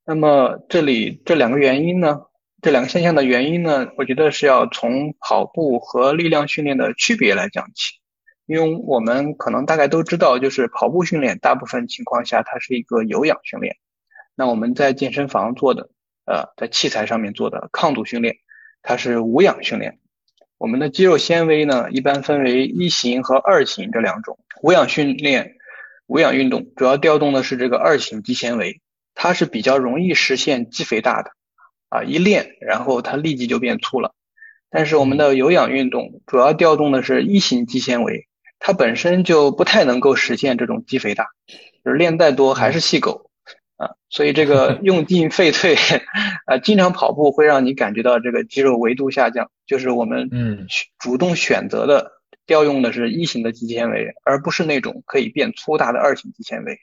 [0.06, 2.22] 那么这里这两个原因呢，
[2.62, 8.00] 这两个现象的原因呢，我觉得是要从跑步和力量训练的区别来讲起，
[8.46, 13.76] 因为我们可能大概都知道，就是跑步训练大部分情况下它是一个有氧训练。
[14.36, 15.89] 那我们在健身房做的，
[16.32, 18.38] 呃，在器材上面做的抗阻训练，
[18.82, 20.00] 它是无氧训练。
[20.58, 24.39] 我们的肌肉纤维呢，一般分为一型和二型这两种。
[24.62, 25.56] 无氧训练、
[26.08, 28.80] 无氧运动主要调动的是这个二型肌纤维，
[29.13, 31.32] 它是比较容易实现肌肥大的，
[31.89, 34.13] 啊，一练然后它立即就变粗了。
[34.70, 41.26] 但是我们的有氧运动主要调动的是一型肌纤维，它本身就不太能够实现这种肌肥大，
[41.84, 43.31] 就是练再多还是细狗。
[43.82, 45.76] 啊，所以这个 用进废退，
[46.46, 50.67] 啊，经常跑步会让你感觉到这个肌肉维度下降，就是我们嗯
[51.00, 52.12] 主动选择的
[52.46, 56.78] 调用的是一型的肌纤维，而不是那种可以变粗大的二型肌纤维。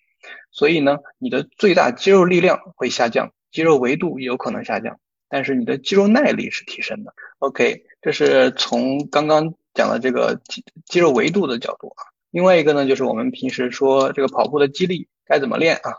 [0.51, 7.15] 所以呢，你的最大肌肉力量会下降，肌肉维度有可能下降，但是你的肌肉耐力是提升的。
[7.39, 12.03] OK，这是从刚刚讲的这个肌肌肉维度的角度啊。
[12.31, 15.93] 另外一个呢，就是我们平时说这个跑步的肌力该怎么练啊？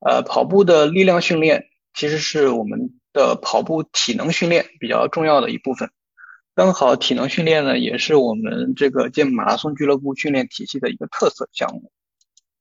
[0.00, 5.90] 呃，跑步的力量训练其实是我们的跑步体能训练比较重要的一部分。
[6.54, 11.90] 刚好体能训练呢，也是我们这个健马拉松俱乐部训练体系的一个特色项目。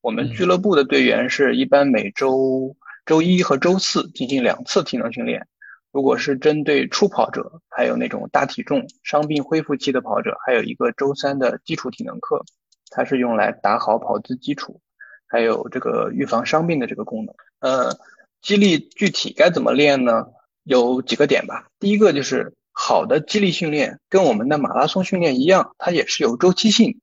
[0.02, 5.47] 我们俱乐部的队员是一般每周周一和周四进行两次体能训练。
[5.91, 12.43] 如果是针对初跑者，还有那种大体重、伤病恢复期的跑者，还有一个周三的基础体能课，
[12.91, 14.80] 它是用来打好跑姿基础。
[15.27, 17.97] 还有这个预防伤病的这个功能，呃，
[18.41, 20.27] 肌力具体该怎么练呢？
[20.63, 21.67] 有几个点吧。
[21.79, 26.99] 第一个就是好的肌力训练跟我们的马拉松训练一样，它也是有周期性。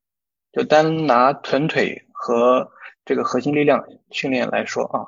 [0.53, 2.71] 就单拿臀腿和
[3.05, 5.07] 这个核心力量训练来说啊，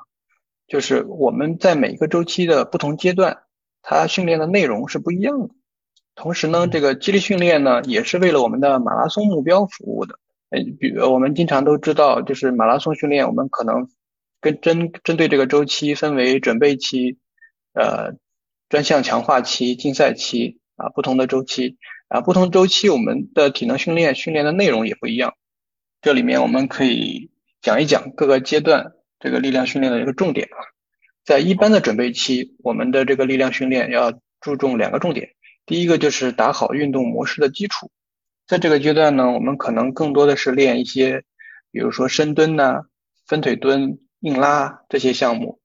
[0.67, 3.43] 就是我们在每一个周期的不同阶段，
[3.81, 5.55] 它训练的内容是不一样的。
[6.15, 10.19] 同时呢，这个肌力训练呢，也是为了我们的马拉松目标服务的。
[10.49, 13.89] 呃，比如我们经常都知道，就是马拉松训练，我们可能
[14.39, 17.17] 跟针针对这个周期分为准备期、
[17.73, 18.13] 呃
[18.69, 21.77] 专项强化期、竞赛期啊，不同的周期
[22.09, 25.35] 啊，不同周期我们的体能训练训练的内容也不一样。
[26.01, 27.31] 这里面我们可以
[27.61, 30.59] 讲一讲各个阶段这个力量训练的一个重点啊。
[31.23, 35.29] 在一般的准备期，我们的这个力量训练要注重两个重点，
[35.65, 37.89] 第一个就是打好运动模式的基础。
[38.47, 41.25] 在这个阶段呢，我们可能更多的是练一些，
[41.69, 42.83] 比如说深蹲呐、
[43.27, 45.59] 分腿蹲、硬拉这些项目。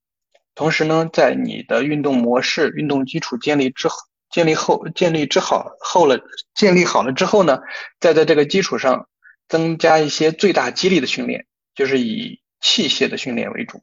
[0.56, 3.96] 同时呢，在你的运动模式、运动基础建立之后、
[4.30, 6.18] 建立后、建立之好后了、
[6.56, 7.60] 建立好了之后呢，
[8.00, 9.08] 再在这个基础上
[9.48, 13.80] 增加一些最大肌力的训练，就是以器械的训练为主。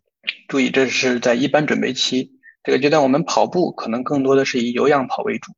[0.49, 2.33] 注意，这是在一般准备期
[2.65, 5.53] 这个阶段，我们跑步可能更多的是以有氧跑为主，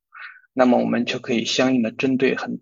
[0.54, 2.62] 那么我们就可以相应的针对很。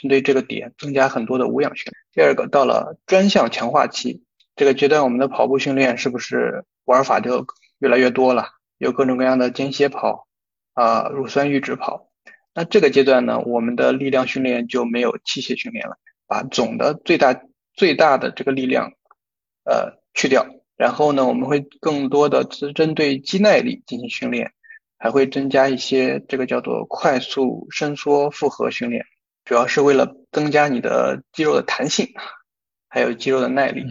[0.00, 1.94] 针对这个点增加很多的无氧训练。
[2.12, 4.22] 第二个，到了专项强化期
[4.56, 7.46] 这个阶段，我们的跑步训练是不是玩法就
[7.78, 8.46] 越来越多了？
[8.78, 10.26] 有各种各样的间歇跑
[10.72, 12.08] 啊、乳酸阈值跑。
[12.54, 17.40] 那这个阶段呢，我们的力量训练就没有器械训练了，把总的最大
[17.74, 18.92] 最大的这个力量
[19.64, 24.52] 呃去掉，然后呢，我们会更多的只针对肌耐力进行训练，
[24.96, 29.04] 还会增加一些这个叫做快速伸缩复合训练。
[29.48, 32.06] 主要是为了增加你的肌肉的弹性，
[32.86, 33.82] 还有肌肉的耐力。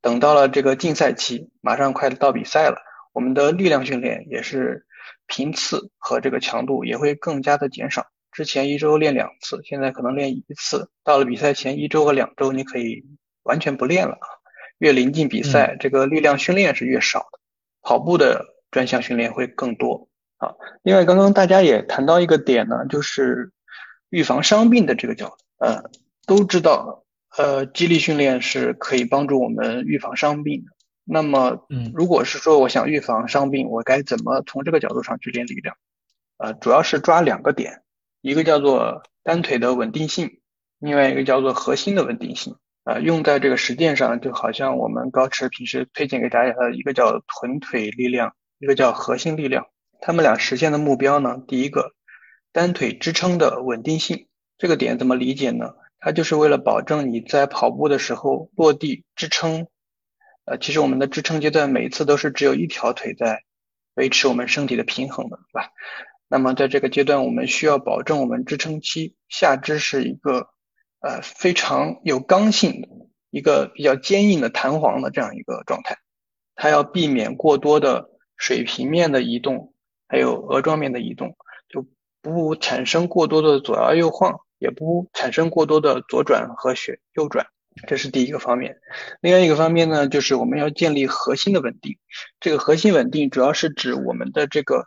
[0.00, 2.78] 等到了这个竞赛期，马上快到比赛了，
[3.12, 4.86] 我们的力量训练也是
[5.28, 8.08] 频次和这个强度也会更加的减少。
[8.32, 10.90] 之前一周练两次，现在可能练一次。
[11.04, 13.04] 到了比赛前一周和两周，你可以
[13.44, 14.18] 完全不练了。
[14.78, 17.38] 越临近比赛，这个力量训练是越少的，
[17.82, 20.08] 跑步的专项训练会更多。
[20.38, 23.52] 啊，另外刚刚大家也谈到一个点呢，就是。
[24.10, 25.90] 预防伤病的这个角度，呃，
[26.26, 27.04] 都知道，
[27.36, 30.72] 呃，肌力训练是可以帮助我们预防伤病的。
[31.04, 35.76] 那么，嗯，如果是说我想预防伤病，我该怎么从这个角度上去练力量？
[36.36, 37.82] 呃，主要是抓两个点，
[38.20, 40.40] 一个叫做单腿的稳定性，
[40.78, 42.56] 另外一个叫做核心的稳定性。
[42.84, 49.66] 啊，用在这个实践上，就好像我们高驰平时推荐给大家的一个叫臀腿力量一个叫核心力量。
[50.00, 51.92] 他们俩实现的目标呢，第一个，
[52.52, 54.26] 单腿支撑的稳定性。
[54.56, 55.74] 这个点怎么理解呢？
[56.00, 59.66] 它就是为了保证你在跑步的时候落地支撑。
[60.44, 63.42] 呃，其实我们的支撑阶段每一次都是只有一条腿在
[63.94, 65.70] 维持我们身体的平衡的，对吧？
[66.26, 70.48] 那么在这个阶段，我们需要保证我们支撑期下肢是一个
[71.00, 72.88] 呃非常有刚性的
[73.30, 75.98] 一个比较坚硬的弹簧的这样一个状态。
[76.54, 79.74] 它要避免过多的水平面的移动，
[80.06, 81.36] 还有额状面的移动，
[82.22, 87.46] 不产生过多的左摇右晃，也不产生过多的左转和旋右转。
[87.86, 88.80] 这是第一个方面，
[89.20, 91.96] 另外一个方面呢，就是我们要建立核心的稳定。
[92.40, 94.86] 这个核心稳定主要是指我们的这个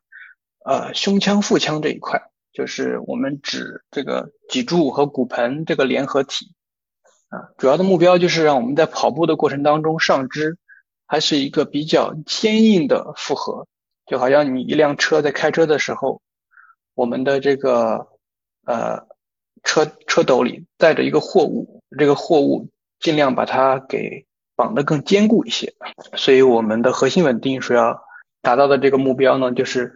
[0.65, 2.21] 呃胸腔腹腔这一块，
[2.51, 6.53] 就是我们指这个脊柱和骨盆这个联合体
[7.29, 7.55] 啊。
[7.57, 10.57] 主要的目标就是让我们在跑步的过程当中，上肢
[11.07, 13.67] 还是一个比较坚硬的负荷，
[14.05, 16.21] 就好像你一辆车在开车的时候，
[16.93, 18.07] 我们的这个
[18.65, 19.07] 呃
[19.63, 22.69] 车车斗里载着一个货物，这个货物。
[23.01, 25.73] 尽量把它给绑得更坚固一些，
[26.15, 27.99] 所以我们的核心稳定所要
[28.43, 29.91] 达到的这个目标呢，就是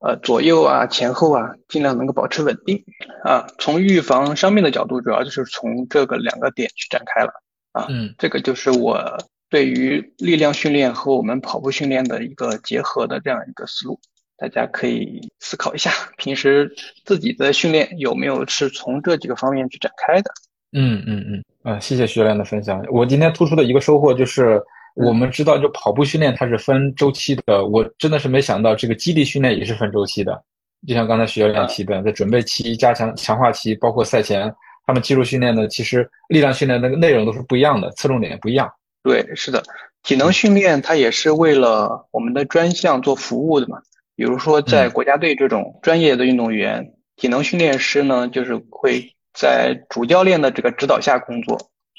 [0.00, 2.84] 呃左右啊前后啊尽量能够保持稳定
[3.24, 3.46] 啊。
[3.58, 7.32] 从预防伤病的角度，主要就是从这个两个点去展开了
[7.72, 7.86] 啊。
[7.88, 9.16] 嗯，这个就是我
[9.48, 13.98] 对于力量训练和我们跑步训练的一个结合的这样一个思路，
[14.42, 16.68] 大家可以思考一下， 平时
[17.04, 20.32] 自己的训练有没有是从这几个方面去展开的。
[20.72, 22.82] 嗯嗯嗯，啊，谢谢徐教练的分享。
[22.90, 24.60] 我今天突出的一个收获就是，
[24.96, 30.42] 我们知道就跑步训练它是分周期的，我真的是没想到这个基地训练也是分周期的。
[30.88, 34.52] 就像刚才徐教练提的，在准备期、加强强化期，包括赛前，
[34.84, 38.68] 他们肌肉训练呢，其实力量训练那个内容都是不一样的，侧重点不一样。
[39.04, 39.62] 对，是的，
[40.02, 43.78] 体能训练它也是为了我们的专项做服务的嘛。
[44.16, 49.12] 比如说在国家队这种专业的运动员，体能训练师呢，就是会。
[49.34, 51.56] 在主教练的这个指导下工作，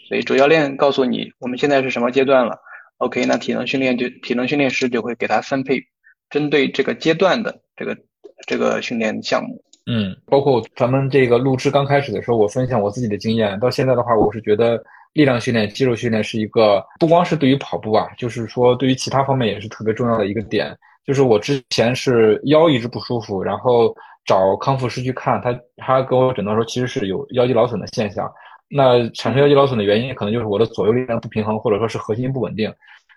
[0.07, 2.59] 所以主教练告诉你我们现在是什么阶段了
[2.99, 5.81] ，OK，那体能训练就体能训练师就会给他分配
[6.29, 7.97] 针对这个阶段的这个
[8.45, 9.59] 这个训练项目。
[9.87, 14.79] 嗯，包括咱们这个录制刚开始的时候，我分享我自己的经验，到现在的话，我是觉得
[15.13, 20.77] 力量训练、肌肉训练是一个不光是对于跑步啊，就是说对于其他方面也是特别重要的一个点。
[21.05, 23.95] 就是我之前是腰一直不舒服，然后。
[24.25, 28.25] 找康复师去看他，他给我诊断说其实是有腰肌劳损的现象。
[28.69, 32.73] 那产生腰肌劳损的原因可能就是我的左右力量不平衡，或者说是核心不稳定。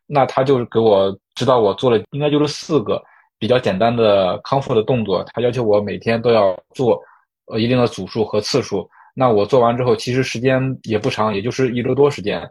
[0.09, 3.01] 那他就是给我指导我做了，应该就是四个
[3.39, 5.25] 比较简单的康复的动作。
[5.33, 7.01] 他要求我每天都要做
[7.47, 8.91] 呃一定的组数和次数。
[9.15, 12.43] 那我做完之后，其实时间也不长，也就是一周多时间。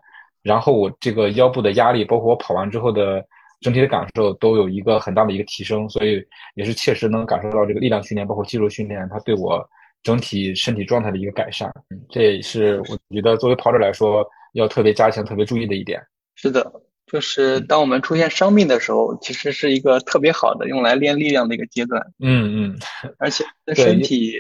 [0.42, 3.22] 然后我这个腰部的压力，包括我跑完之后的。
[3.66, 9.68] 整体的感受都有一个很大的一个提升，所以也是切实能感受到这个力量训练，包括肌肉训练，它对我
[10.04, 11.68] 整体身体状态的一个改善。
[11.90, 16.00] 嗯，这也是我觉得作为跑者来说要特别加强、特别注意的一点。
[16.36, 16.72] 是的，
[17.08, 22.06] 就是当我们出现伤病的时候，其实是一个特别好的用来练力量的一个阶段。
[22.20, 22.78] 嗯嗯，
[23.18, 23.44] 而且
[23.74, 24.36] 身体，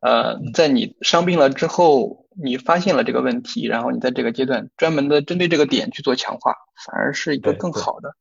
[0.00, 6.54] 呃，在你伤病了之后，你发现了这个问题，然后你在这个阶段专门的针对这个点去做强化，
[6.86, 8.14] 反而是一个更好的。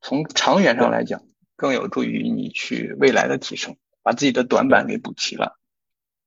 [0.00, 1.20] 从长远上来讲，
[1.56, 5.58] 更有助于你去未来的提升，把自己的短板给补齐了。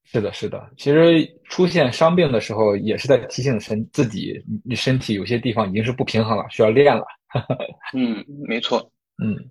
[0.03, 0.69] 是的，是的。
[0.77, 7.05] 其实出现伤病的时候，也是在提醒身自己，你身体有些地方已经是不平衡了，需要练了。
[7.95, 8.91] 嗯，没错。
[9.23, 9.49] 嗯，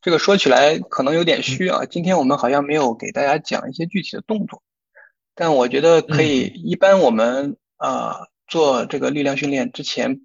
[0.00, 1.84] 这个说起来可能有点虚啊。
[1.84, 4.62] 今天我们好像没有给大家讲一些具体的动作，
[5.34, 6.46] 但我觉得可以。
[6.64, 10.20] 一般我们啊做这个力量训练之前。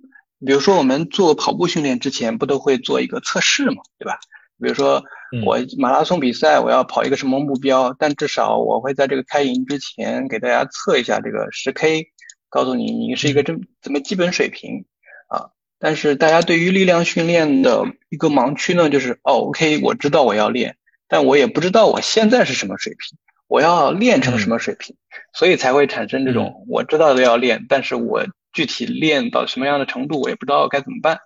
[0.45, 4.19] 比如说，我们做跑步训练之前，不都会做一个测试嘛，对吧？
[4.61, 5.03] 比如说，
[5.45, 7.95] 我马拉松比赛，我要跑一个什么目标？
[7.97, 12.07] 但至少我会在这个开营之前给大家测一下这个十 K，
[12.49, 14.85] 告诉你你是一个这怎么基本水平
[15.27, 15.49] 啊。
[15.79, 20.77] 但是大家对于力量训练的一个盲区呢，就是哦，OK，我知道我要练，
[21.07, 23.17] 但我也不知道我现在是什么水平，
[23.47, 24.95] 我要练成什么水平，
[25.33, 28.23] 所以才会产生这种我知道的要练，但是我。
[28.57, 31.19] 具体练到什么样的程度，我也不知道该怎么办，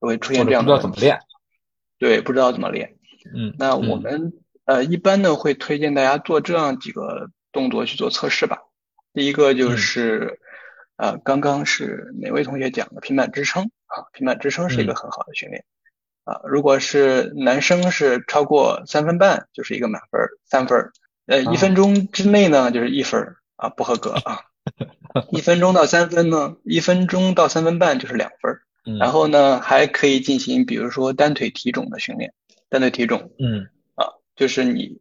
[0.00, 1.20] 就会出现这样的不知道怎么练。
[1.98, 2.96] 对，不知道怎么练。
[3.36, 4.32] 嗯，那我们
[4.64, 8.60] 呃一般呢会推荐大家做这样几个动作去做测试吧。
[9.12, 10.40] 第一个就是
[10.96, 14.08] 呃刚刚是哪位同学讲的平板支撑啊？
[14.14, 15.66] 平板支撑是一个很好的训练
[16.24, 16.40] 啊。
[16.44, 20.90] 如果是男生是超过三分半就是一个满分三分
[21.26, 24.40] 呃一分钟之内呢就是一分啊不合格啊。
[25.32, 28.62] 一分钟到三分呢，一分钟到三分半就是两分儿。
[28.98, 32.34] 然后呢，还可以进行比如说单腿提踵的训练。
[32.68, 35.00] 单腿提踵，嗯，啊，就是你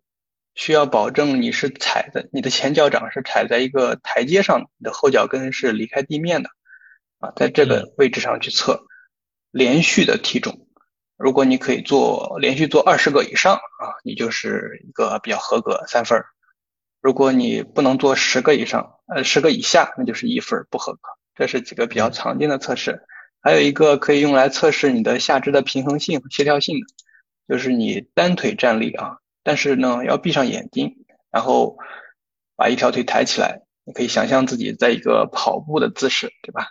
[0.53, 6.49] 需要保证你是踩的你的前脚掌是踩在一个台阶上，你的后脚跟是离开地面的，
[7.20, 8.84] 啊，在这个位置上去测
[9.49, 10.68] 连续的提踵。
[11.18, 16.26] 如果你可以做连续做二十个以上啊，你就是一个比较合格三分儿。
[16.99, 21.01] 如果你不能做十个以上，呃，十个以下，那就是一分不合格。
[21.36, 23.03] 这是几个比较常见的测试。
[23.41, 26.86] 还有一个可以用来测试你的下肢的平衡性和、协调性的，
[27.47, 30.95] 就是你单腿站立啊，但是呢要闭上眼睛，
[31.30, 31.78] 然后
[32.55, 36.68] 把一条腿抬起来，你可以想象自己在一个跑步的姿势，对吧？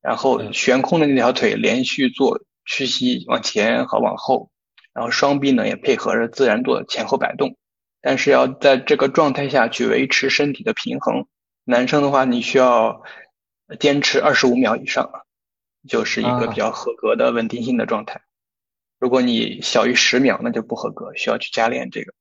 [0.00, 2.42] 然后悬空的那条腿连续做。
[2.70, 4.50] 屈膝往前和往后，
[4.92, 7.56] 然后双臂呢也配合着自然做前后摆动，
[8.02, 11.26] 但是要在这个状态下去维持身体的平衡。
[11.68, 13.02] 男生的话，你需要
[13.78, 15.10] 坚持二十五秒以上，
[15.86, 18.22] 就是一个比较合格的稳定性的状态。
[18.98, 22.14] 如果你小于十秒，那就不合格，需要去加练这个。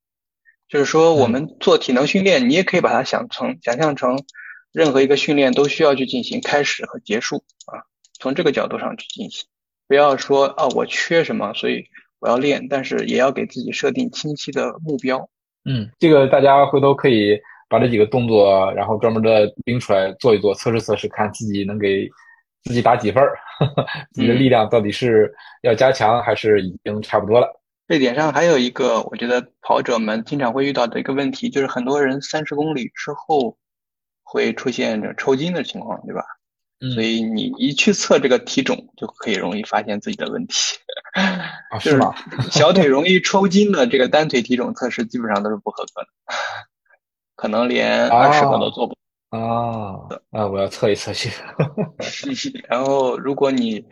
[0.68, 4.22] 就是说，我们做体能训练，你也可以把它想成想象成
[4.74, 7.38] 任何一个训练都需要去进行开始和结束
[7.68, 7.88] 啊，
[8.20, 9.48] 从这个角度上去进行。
[9.88, 11.86] 不要说啊，我缺什么，所以
[12.20, 15.30] 我要练，但是也要给自己设定清晰的目标。
[15.64, 17.40] 嗯，这个大家回头可以
[17.70, 22.10] 把这几个动作，然后专门的拎出来做一做，测试测试，看自己能给
[22.64, 23.38] 自己打几分儿，
[24.14, 27.62] 自己的力量到底是要加强还是已经差不多了。
[27.88, 33.58] 这点上还有一个，我觉得跑者们经常会遇到的一个问题，就是很多人三十公里之后
[34.24, 36.22] 会出现这抽筋的情况，对吧？
[36.94, 40.78] 所以你一去测这个体重，就可以容易发现自己的问题。
[41.72, 42.14] 啊， 是吗？
[42.52, 46.08] 小腿容易抽筋的这个单腿体重测试基本上都是不合格的，
[47.38, 48.94] 可能连二十个都做不。
[49.30, 51.30] 啊，啊，我要测一测去。
[52.68, 53.86] 然后，如果你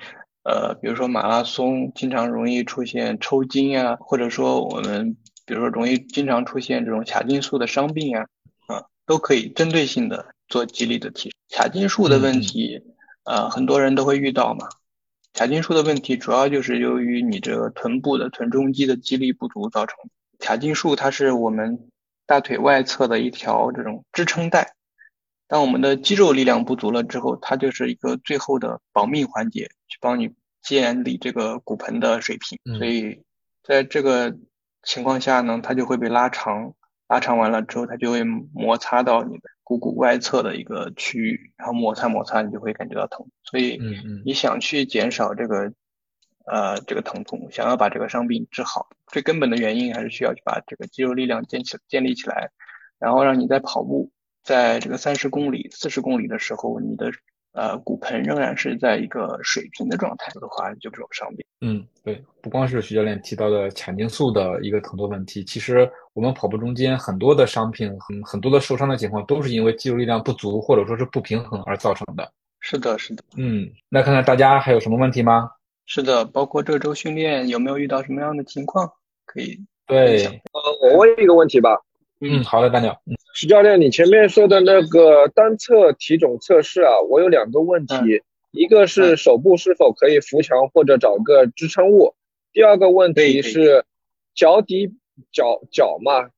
[0.44, 5.16] 呃，比如说马拉松经常容易出现抽筋啊，或者说我们
[5.46, 8.26] 比如说容易经常出现这种髂胫束的伤病啊，
[8.68, 10.26] 啊，都可以针对性的。
[10.48, 12.80] 做肌力的提升，髂胫束的问题，
[13.24, 14.70] 呃，很多人都会遇到嘛。
[15.34, 19.98] 髂胫束的问题主要就是由于你这个臀部的臀中肌的肌力不足造成。
[20.38, 21.90] 髂胫束它是我们
[22.26, 24.74] 大腿外侧的一条这种支撑带，
[25.48, 32.60] 当我们的肌肉力量不足了之后，它就是一个最后的保命环节，去帮你建立这个骨盆的水平。
[32.78, 33.24] 所以
[33.64, 34.36] 在这个
[34.84, 36.74] 情况下呢，它就会被拉长，
[37.08, 39.50] 拉长完了之后，它就会摩擦到你的。
[39.68, 43.26] 股骨外侧的一个区域，然后摩擦摩擦，你就会感觉到疼。
[43.42, 43.80] 所以，
[44.24, 45.74] 你想去减少这个
[46.46, 52.50] 呃这个疼痛，想要把这个伤病治好，最根本的原因还是需要去把这个肌肉力量建起建立起来，
[53.00, 54.12] 然后让你在跑步，
[54.44, 57.12] 在这个三十公里、四十公里的时候，你的。
[57.58, 61.46] 呃，骨盆仍然是在一个水平的状态的话，就这种伤病。
[61.62, 72.30] 嗯，对，不光是徐教练提到的髂胫束的一个疼痛问题，其实我们跑步中间很多的伤病，很很多的受伤的情况，都是因为肌肉力量不足或者说是不平衡而造成的。
[72.60, 73.24] 是的，是的。
[73.38, 75.50] 嗯，那看看大家还有什么问题吗？
[75.86, 78.94] 是的，包括这周训练有没有遇到什么样的情况？
[79.26, 79.60] 可以。
[79.88, 81.80] 对，呃，我问一个问题吧。
[82.20, 83.00] 嗯，好的，大鸟。
[83.36, 87.96] 徐教练，你前面说的那个单侧体重测试啊，我有两个问题，
[88.52, 92.16] 一个是手部是否可以扶墙或者找个支撑物，
[92.52, 93.86] 第二个问题是
[94.34, 94.96] 脚底
[95.32, 96.30] 脚脚嘛，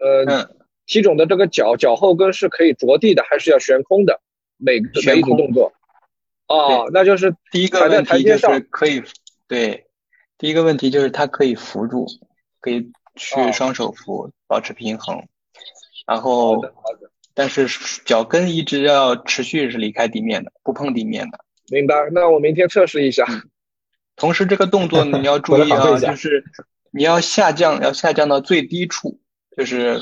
[0.00, 0.50] 呃，
[0.86, 4.20] 体肿的这个脚脚后跟是可以着地的，还是要悬空的？
[4.56, 5.72] 每每一组动作。
[6.48, 9.02] 哦，那就是第一个问题就是可以
[9.48, 9.86] 对，
[10.38, 12.06] 第一个问题就是它可以扶住，
[12.60, 15.26] 可以去双手扶，保持平衡。
[16.06, 16.62] 然后，
[17.34, 17.66] 但是
[18.04, 21.40] 脚跟一直要持续是离开地面的，不碰地面的。
[21.68, 21.94] 明白。
[22.12, 23.26] 那我明天测试一下。
[24.14, 26.44] 同时，这个动作你要注 意啊，就是
[26.92, 29.18] 你要下降，要下降到最低处，
[29.56, 30.00] 就是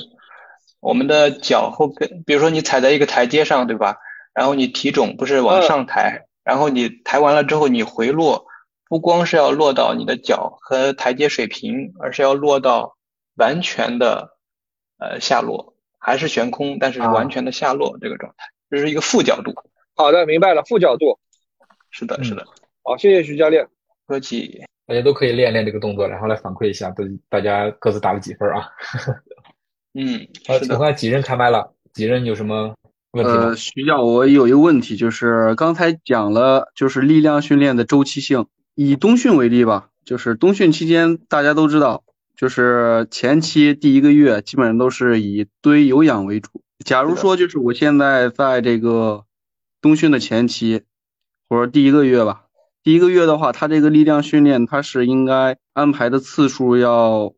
[0.80, 2.22] 我们的脚后跟。
[2.24, 3.96] 比如说你踩在一个台阶上，对吧？
[4.34, 8.46] 然后你体重不是往上抬，然后你抬完了之后你回落，
[8.88, 12.96] 不光是要落到你的脚和台阶水平，而是要落到
[13.34, 14.36] 完全的
[14.98, 15.72] 呃下落。
[16.06, 19.54] 还是悬空，但是完全的下落这个状态，这是一个负角度。
[19.96, 21.18] 好的，明白了，负角度。
[21.88, 22.44] 是的，是的。
[22.82, 23.66] 好，谢谢徐教练。
[24.06, 24.62] 客气。
[24.86, 28.68] 大家都可以练练这个动作，然后来反馈一下，都大家各自打了几分啊？
[29.96, 32.74] 嗯，好，我看几人开麦了，几人有什么？
[33.22, 38.46] 呃，徐教，我有一个问题，就是刚才讲了，就是力量训练的周期性。
[38.74, 42.02] 以冬训为例吧，就是冬训期间，大家都知道。
[42.36, 46.62] 就是前期第一个月基本上都是以堆有氧为主。
[46.84, 49.24] 假如说就是我现在在这个
[49.80, 50.82] 冬训的前期，
[51.48, 52.46] 或者第一个月吧，
[52.82, 57.32] 第一个月的话，它这个力量训练它是应该安排的次数要，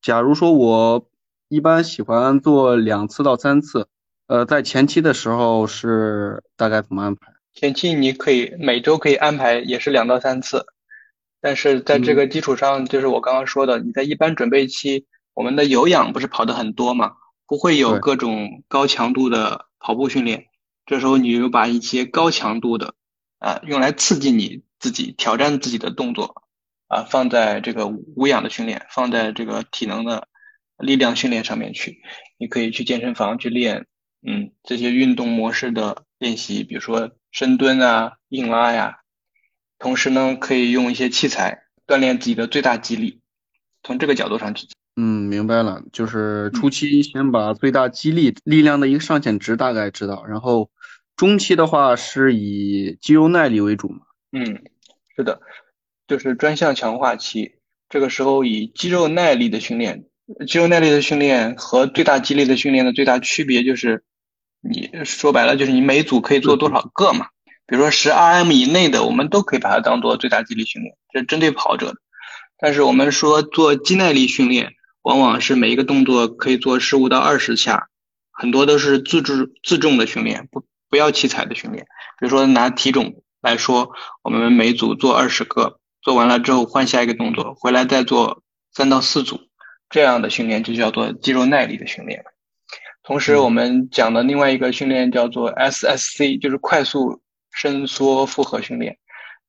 [0.00, 1.06] 假如说我
[1.50, 3.88] 一般喜欢做两次到三次，
[4.28, 7.32] 呃，在前期的时候是大概怎么安排？
[7.54, 10.66] 前期你可以每周可以安排也是两到三次，
[11.40, 17.12] 但是在这个基础上，就是我刚刚说的，你在一般准备期，我们的有氧不是跑的很多嘛，
[17.46, 20.44] 不会有各种高强度的跑步训练，
[20.84, 22.94] 这时候你就把一些高强度的
[23.38, 26.42] 啊，用来刺激你自己挑战自己的动作
[26.86, 30.28] 啊，放在这个无氧的训练，放在这个体能的
[30.76, 32.02] 力量训练上面去，
[32.36, 33.86] 你可以去健身房去练，
[34.28, 37.10] 嗯，这些运动模式的练习，比如说。
[37.30, 39.00] 深蹲啊，硬拉呀，
[39.78, 43.20] 同时呢，可以用一些器材锻炼自己的最大肌力。
[43.82, 44.66] 从这个角度上去，
[44.96, 50.70] 嗯，明白了，就是初期先把最大肌力力量的一个上限值大概知道，然后
[51.16, 54.00] 中期的话是以肌肉耐力为主嘛。
[54.32, 54.62] 嗯，
[55.14, 55.42] 是的，
[56.08, 57.56] 就是专项强化期，
[57.90, 60.06] 这个时候以肌肉耐力的训练，
[60.46, 64.02] 肌肉耐力的训练和最大肌力的训练的最大区别就是。
[64.60, 67.26] 你说白了就是你每组可以做多少个嘛？
[67.66, 71.96] 比如说十 RM 以内的，我们都可以把它当做最大肌力训练，这是针对跑者的。
[72.58, 77.88] 但是我们说做肌耐力训练，往往是每一个动作可以做十五到二十下，
[78.32, 81.84] 很多都是自重自重的训练，不不要器材的训练。
[82.18, 83.92] 比如说拿体重来说，
[84.22, 88.42] 我们每组做二十个，做完了之后换下一个动作，回来再做
[88.72, 89.40] 三到四组，
[89.90, 92.24] 这样的训练就叫做肌肉耐力的训练。
[93.08, 98.98] 同时，我们讲的另外一个训练叫做 SSC，就是快速伸缩复合训练。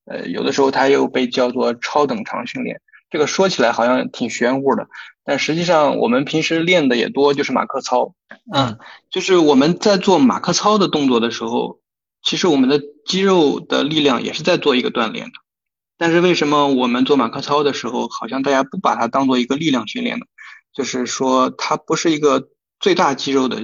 [0.06, 2.80] 呃，有的时候它又被叫做超等长训练。
[3.10, 4.88] 这个说起来好像挺玄乎的，
[5.26, 8.14] 但实际上我们平时练的也多，就是马克操。
[8.50, 8.78] 嗯，
[9.10, 11.80] 就是我们在做马克操的动作的时候，
[12.22, 15.32] 其实我们的肌肉的力量也是在做一个锻炼的。
[15.98, 20.24] 但是为什么我们做马克操的时候，好像大家不把它当做一个力量训练呢？
[20.72, 22.48] 就是说它不是一个。
[22.80, 23.58] 最大肌肉的，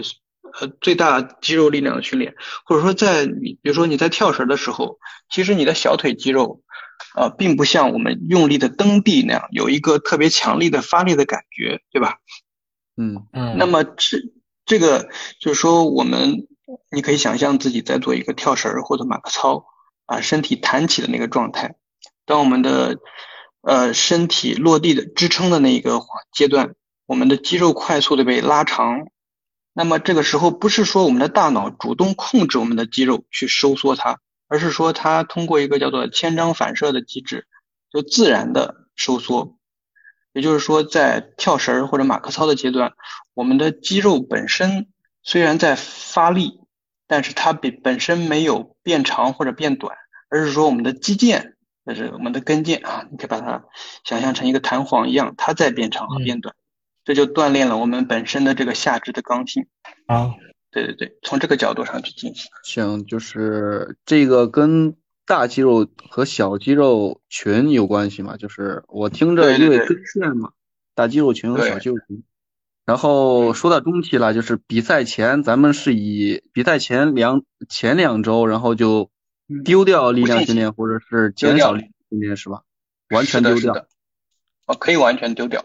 [0.61, 2.35] 呃，最大肌肉力量的训练，
[2.67, 4.99] 或者说在你，比如说你在跳绳的时候，
[5.31, 6.63] 其实你的小腿肌肉，
[7.17, 12.19] 呃，并不像我们用力的蹬地那样有一个特别强力的发力的感觉，对吧？
[12.97, 13.57] 嗯嗯。
[13.59, 14.19] 那么这
[14.67, 15.09] 这个
[15.41, 16.47] 就是说，我们
[16.91, 19.65] 你可以想象自己在做一个跳绳或者马克操
[20.05, 21.75] 啊，身体弹起的那个状态，
[22.27, 22.99] 当我们的
[23.63, 26.01] 呃身体落地的支撑的那一个
[26.33, 26.75] 阶段。
[27.07, 29.07] 我们的肌肉快速的被拉长，
[29.73, 37.47] 那么这个时候不是说我们的大脑主动控制我们的肌肉去收缩它，而是说它通过一个叫做牵张反射的机制，
[37.93, 39.57] 就自然的收缩。
[40.33, 42.93] 也就是说，在跳绳或者马克操的阶段，
[43.33, 44.89] 我们的肌肉本身
[45.23, 46.61] 虽然在发力，
[47.07, 49.97] 但是它本本身没有变长或者变短，
[50.29, 51.55] 而是说我们的肌腱，
[51.87, 53.65] 就是我们的跟腱啊，你可以把它
[54.05, 56.55] 想象成一个弹簧一样，它在变长和变短。
[57.07, 59.69] 这就锻炼了我们本身的这个下肢的刚性
[60.07, 60.35] 啊，
[60.73, 62.51] 对对对，从这个角度上去进行。
[62.65, 68.37] 行，就是这个跟大肌肉和小肌肉群有关系嘛？
[68.37, 70.51] 就是我听着因为跟线嘛，
[70.97, 72.25] 大肌肉群和小肌肉群。
[72.85, 79.11] 然后说到中期了，就是比赛前咱们是以比赛前两前两周，然后就
[79.65, 82.63] 丢掉力量训练或者是减少力量训练是吧？
[83.11, 83.87] 完全丢掉。
[84.67, 85.65] 哦，可以完全丢掉。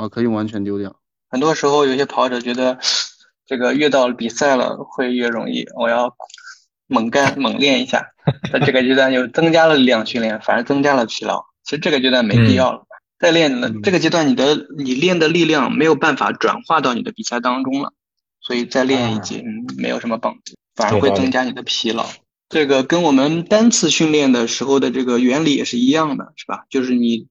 [0.00, 0.96] 啊，可以完全丢掉。
[1.28, 2.78] 很多时候，有些跑者觉得
[3.46, 6.16] 这个越到比赛了会越容易，我要
[6.86, 8.06] 猛干猛练一下。
[8.50, 11.44] 在这个阶段又增加了力量训练，反而增加了疲劳。
[11.64, 12.86] 其实这个阶段没必要了。
[13.18, 17.92] 再练了这个阶段，你的你练的力量没有办法转化到你的比赛当中了，
[18.40, 19.44] 所以再练一节
[19.76, 22.06] 没有什么帮助，反而会增加你的疲劳。
[22.48, 26.64] 这个跟我们单次训练的时候的这个原理也是一样的，是吧？
[26.70, 27.28] 就是你。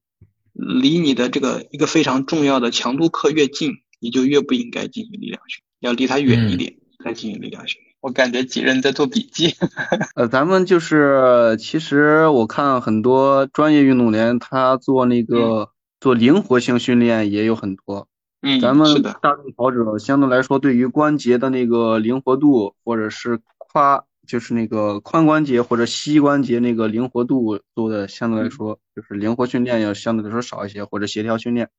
[0.60, 7.96] 离你的这个一个非常重要的强度课越近，你就越不应该进行力量训练，要离它远一点再进行力量训练。
[8.02, 9.56] 我感觉几人在做笔记。
[10.16, 18.08] 呃，咱们就是其实我看很多专业运动员他做那个做灵活性训练也有很多。
[18.42, 24.04] 嗯，咱们大众跑者相对来说对于关节的那个灵活度或者是夸。
[24.30, 31.70] 就是那个髋关节或者膝关节那个灵活度做的相对来说，就是灵活训练要相对来说少一些，或者协调训练，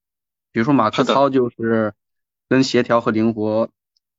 [0.51, 1.94] 比如说马克操就是
[2.48, 3.68] 跟协调和灵活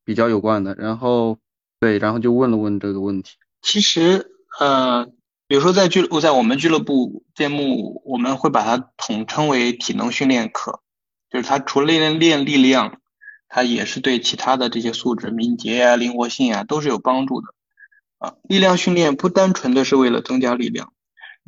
[0.06, 0.76] 比较有关的。
[0.76, 1.40] 然后
[1.82, 3.36] 对，然后就问了问这个问题。
[3.62, 5.08] 其实呃，
[5.48, 10.80] 比如说在俱乐在我们俱乐部节目，我们会把它统称为体能训练课，
[11.30, 13.02] 就是它除了练练力量，
[13.50, 17.48] 它也是对其他的这些素质，敏捷啊、灵活性啊，都是有帮助的。
[18.22, 20.94] 啊，力量训练不单纯的是为了增加力量，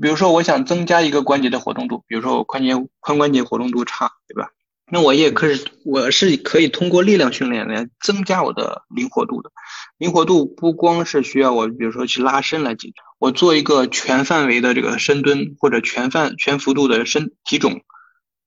[0.01, 4.49] 比如说，我想增加一个关节的活动度，比如说我髋节髋关节活动度差，对吧？
[4.91, 9.51] 那我也可以，我是可以通过力量训练来增加我的灵活度的。
[9.99, 17.81] 灵活度不光是需要我，比如说去拉伸来解决，我做一个全范围的这个深蹲或者全范全幅度的深体踵，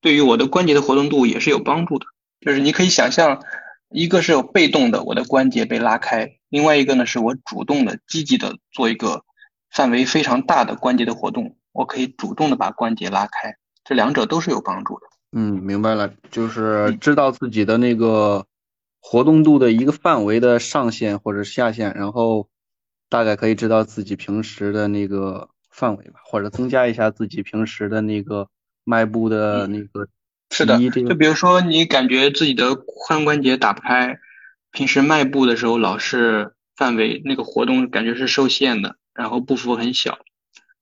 [0.01, 2.07] 对于我的关节的活动度也是有帮助的。
[2.41, 3.41] 就是你可以想象，
[3.89, 9.25] 一个是有被动的，我的关节被拉开；另外一个呢，是我主动的、积极的做一个
[9.71, 13.57] 范围非常大的关节的活动，我可以主动的把关节拉开。
[13.85, 15.07] 这两者都是有帮助的。
[15.33, 18.47] 嗯，明白了，就是知道自己的那个
[19.01, 22.49] 活动度的一个范围的上限或者下限，然后
[23.09, 28.49] 大概可以知道自己平时的那个范围吧，或者增加一下自己平时的那个
[28.85, 30.09] 迈步的那个。
[30.51, 34.17] 是的，就比如说你感觉自己的髋关节打不开，
[34.77, 40.19] 平时迈步的时候老是范围那个活动感觉是受限的，然后步幅很小，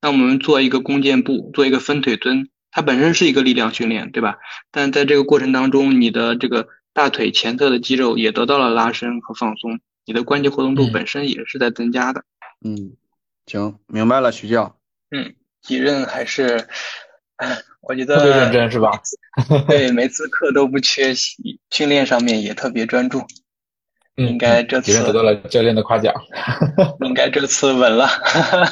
[0.02, 2.48] 那我们做一个弓箭步，做一个分腿蹲。
[2.72, 4.38] 它本身是一个力量训练，对吧？
[4.72, 12.24] 但在这个过程当中，你的这个大腿前侧的肌肉也得到了拉伸和放松，你的关节活动度本身也是在增加的。
[12.64, 12.96] 嗯，
[13.46, 14.76] 行，明白了，徐教。
[15.12, 16.66] 嗯，几任还是，
[17.80, 18.90] 我觉得特别认真是吧？
[19.68, 23.24] 对，每次课都不缺席，训练上面也特别专注。
[24.16, 26.14] 应该这次得到了教练的夸奖。
[27.04, 28.08] 应该这次稳了，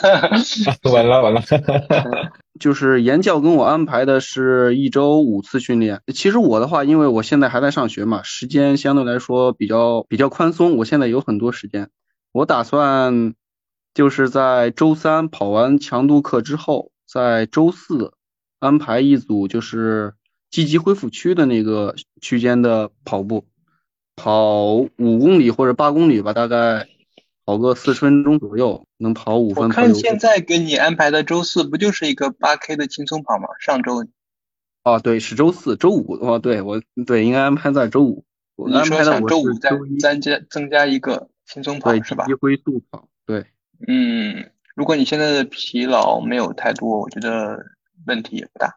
[0.93, 1.43] 稳了，稳了。
[2.61, 6.01] 就是严教跟我安排的是一周五次训练。
[6.15, 10.77] 其实我的话，因为我现在还在上学嘛，时间相对来说比较比较宽松。
[10.77, 11.89] 我现在有很多时间，
[12.31, 13.35] 我打算
[13.95, 18.13] 就是在周三跑完强度课之后，在周四
[18.61, 20.15] 安排一组就是
[20.51, 23.47] 积极恢复区的那个区间的跑步。
[24.17, 26.87] 跑五公里或者八公里吧，大概
[27.45, 29.65] 跑个四十分钟左右，能跑五分。
[29.65, 33.49] 我看现在给你安排的周四不就是一个八 K 的轻松跑吗？
[33.59, 34.07] 上周。
[34.85, 38.25] 哦，对，是周四，周五哦，对我对应该安排在周五。
[38.57, 42.27] 你说想周五再增加增加一个轻松跑是吧？
[42.29, 43.47] 一恢速跑，对。
[43.89, 47.65] 嗯，如果你现在的疲劳没有太多，我觉得
[48.07, 48.77] 问题也不大，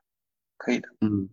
[0.58, 0.90] 可以的。
[1.02, 1.30] 嗯。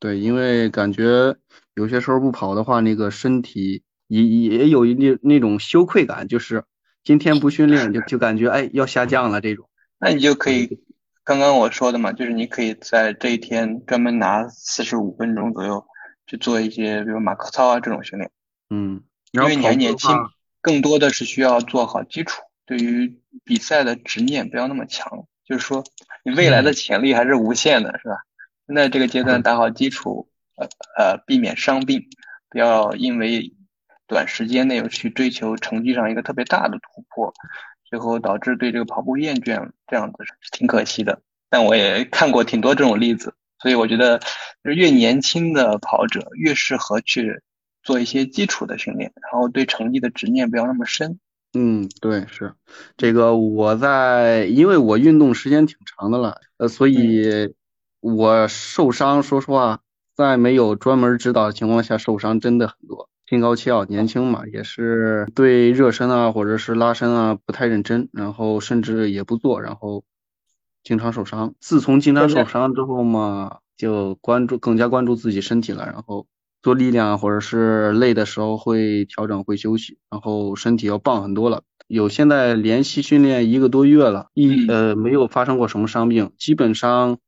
[0.00, 1.36] 对，因为感觉
[1.74, 6.64] 有些时候不跑的话，那个身体也也有一那那种羞愧感，就是
[7.04, 9.68] 今天不训练就就感觉哎要下降了这种。
[9.98, 10.80] 那你就可以，
[11.22, 15.86] 刚刚我说的嘛，就是你可以在这一天专门拿四十五分钟左右
[16.26, 18.30] 去做一些，比如马克操啊这种训练。
[18.70, 20.10] 嗯，因为你还年轻，
[20.62, 25.84] 更多的是需要做好基础，对于比赛的执念不要那么强，就是说
[26.24, 28.14] 你未来的潜力还是无限的，是吧？
[28.70, 32.04] 现在这个阶段打好基础，呃呃，避免伤病，
[32.48, 33.52] 不要因为
[34.06, 37.34] 短时间内去追求成绩上一个特别大的突破，
[37.84, 41.20] 最后导致对这个跑步厌倦，这样子是挺可惜的。
[41.48, 44.20] 但我也看过挺多这种例子，所以我觉得
[44.62, 47.42] 越年轻的跑者越适合去
[47.82, 51.18] 做一些基础的训练，然后对成绩的执念不要那么深。
[51.54, 52.54] 嗯，对，是
[52.96, 57.52] 这个我在，因为我运动时间挺长的了，呃，所以。
[58.00, 59.80] 我受伤，说实话，
[60.16, 63.08] 在没有专门指导的情况下受伤真的很多。
[63.26, 70.02] 心高气傲，年轻嘛，也是对热身啊或者是拉伸啊不太认真，然后甚至也不做，然后
[70.82, 71.54] 经常受伤。
[71.60, 76.26] 自从经常受伤之后嘛，就关注更加关注自己身体了，然后
[76.62, 81.62] 做力量或者是累的时候会调整会休息，然后身体要棒很多了。
[81.86, 87.18] 有现在连续训练一个多月了，一呃没有发生过什么伤病，基本上。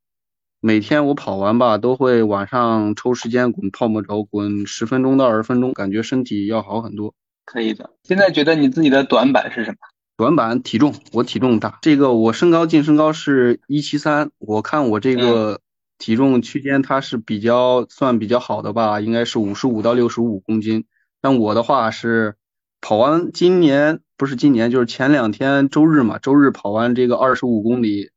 [0.65, 7.15] 每天我跑完吧，都会晚上抽时间滚泡沫轴，滚十分钟到二十分钟，感觉身体要好很多。
[7.45, 7.91] 可以的。
[8.05, 9.79] 现在觉得你自己的短板是什么？
[10.17, 11.81] 短板体重，我体重大。
[11.83, 15.61] 这个我身高净身高是一七三，我看我这个
[15.99, 20.85] 体重区间它是比较算比较好的吧，应该是五十五到六十五公斤。
[21.21, 22.37] 但我的话是
[22.81, 28.11] 跑完今年不是今年，就是前两天周日嘛，周日跑完这个二十五公里。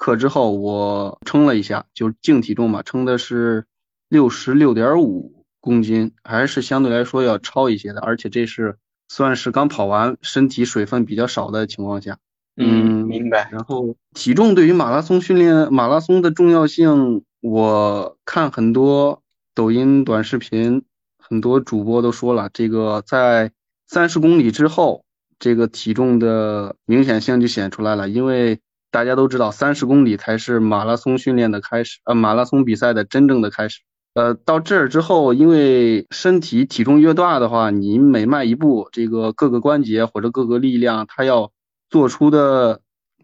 [0.00, 3.66] 课之后我称了一下，就是净体重嘛，称的是
[4.08, 8.78] 六十六点五公斤，还是相对来说要超一些的，而且这是
[9.08, 12.16] 算是刚跑完，身体水分比较少的情况下。
[12.56, 13.50] 嗯，明白。
[13.52, 19.22] 然后体重对于马拉松训练，马拉松的重要性，我看很多
[19.54, 20.82] 抖音短视频，
[21.18, 23.52] 很多主播都说了，这个在
[23.86, 25.04] 三十公里之后，
[25.38, 28.58] 这个体重的明显性就显出来了，因为。
[28.90, 33.80] 大家都知道，三十公里才是马拉松训练的开始，呃，马拉松比赛的真正的开始。
[34.14, 41.52] 呃，到这儿之后，因为身体体重越大的话，你每迈一步，这个各个关节或者各个力量，它要
[41.88, 42.80] 做出的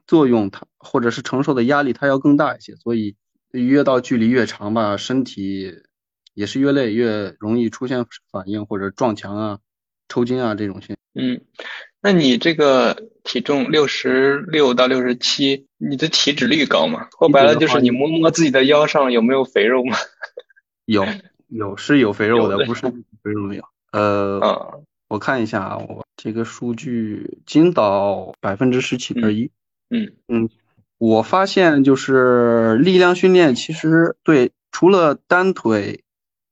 [0.07, 2.77] 作用，它或者是承受的压力，它要更大一些。
[2.77, 3.17] 所以
[3.51, 5.75] 越到距离越长吧，身体
[6.35, 9.59] 也是越累，越容易出现反应或者撞墙啊、
[10.09, 10.97] 抽筋啊这种现。
[11.15, 11.41] 嗯，
[12.03, 17.09] 那你这个体重六十六到六十七，你的体脂率高吗？
[17.19, 19.97] 说白了就是你摸摸自己的腰上有没有肥肉吗？
[20.87, 21.05] 有
[21.49, 23.65] 有是有肥肉的，不是肥肉没有。
[23.91, 29.51] 呃，我看一下啊，我这个数据，金岛百分之十七点一。
[29.91, 30.49] 嗯嗯，
[30.99, 36.05] 我发现就是力量训练，其实对除了单腿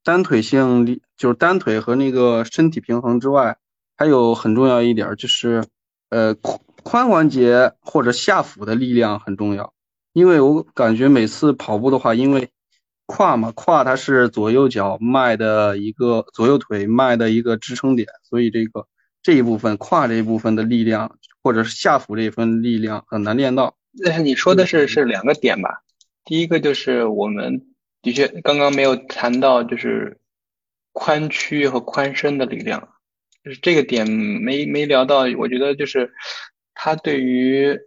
[0.02, 3.56] 单腿性力，就是单腿和那个身体平衡之外，
[3.96, 5.64] 还有很重要一点就是
[6.10, 9.72] 呃髋关节或者下腹的力量很重要，
[10.12, 12.50] 因为我感觉每次跑步的话，因为
[13.06, 18.86] 胯嘛，胯它是左右脚迈的一个左右腿迈的一个支撑点，所以这个
[19.22, 21.18] 这一部分胯这一部分的力量。
[21.46, 23.76] 或者是下腹这一份力量很难练到。
[23.92, 25.82] 那你说的是是两个点吧？
[26.24, 27.66] 第一个就是我们
[28.00, 30.18] 的确刚刚没有谈到，就是
[30.94, 32.88] 髋屈和髋伸的力量，
[33.44, 35.26] 就是这个点没没聊到。
[35.36, 36.12] 我觉得就是
[36.74, 37.78] 它对于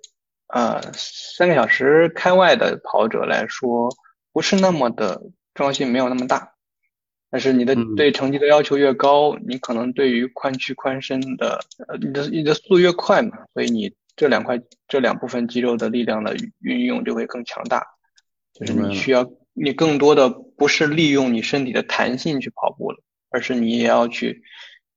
[0.48, 3.90] 呃三个小时开外的跑者来说，
[4.32, 5.22] 不是那么的
[5.54, 6.54] 重要性没有那么大。
[7.30, 17.86] 但是你的对成绩的要求越高，你可能对于髋屈髋伸的，呃，你的你的速度越快嘛，所以你这两块这两部分肌肉的力量的运用就会更强大。
[18.54, 24.42] 就是你需要你更多的不是利用你身体的弹性去跑步了，而是你也要去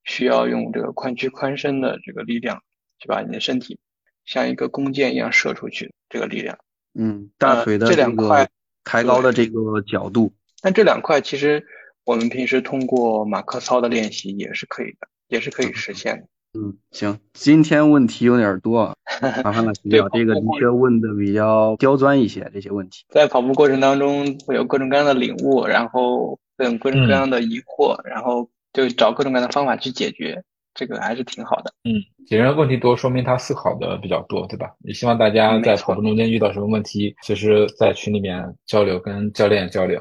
[0.05, 2.63] 需要用这个髋屈髋伸的这个力量，
[2.99, 3.79] 去把你的身体
[4.25, 6.59] 像一个弓箭一样射出去这个力量。
[6.95, 8.49] 嗯，大腿的这两块
[8.85, 10.33] 抬高的这个角度。
[10.61, 11.67] 但这两块其实。
[12.03, 16.59] 我们平时通过马克操的练习也是可以的，也是可以实现的。
[16.59, 18.97] 嗯，行，今天问题有点多，
[19.45, 23.05] 麻烦了， 对，这个的确问的比较刁钻一些，这些问题。
[23.11, 30.43] 在跑步过程当中会有各种各样的领悟，然后各种各种各样的疑惑，然后就找各种各样的方法去解决，
[30.75, 31.73] 这个还是挺好的。
[31.85, 31.95] 嗯，
[32.27, 34.71] 解决问题多，说明他思考的比较多，对吧？
[34.81, 40.01] 也希望大家在跑步中间遇到什么问题，随时在群里面交流，跟教练交流。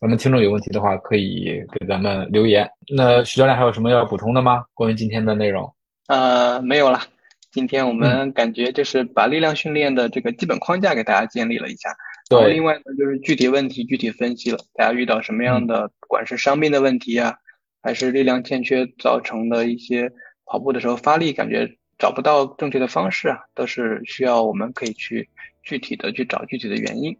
[0.00, 2.70] 咱们听众有问题的话，可以给咱们留言。
[2.94, 4.64] 那徐教练还有什么要补充的吗？
[4.72, 5.74] 关于今天的内容？
[6.06, 7.00] 呃，没有了。
[7.50, 11.90] 今天我们感觉就是把力量训练的这个基本框架给大家建立了一下。
[12.30, 12.52] 对。
[12.52, 17.34] 另外呢，就是具体问题具体分析了，大家遇到什么样的，不管是伤病的问题啊，
[17.82, 20.10] 还是力量欠缺造成的一些
[20.46, 21.68] 跑步的时候发力感觉
[21.98, 25.28] 找不到正确的方式啊，都是需要我们可以去
[25.62, 27.16] 具体的去找具体的原因。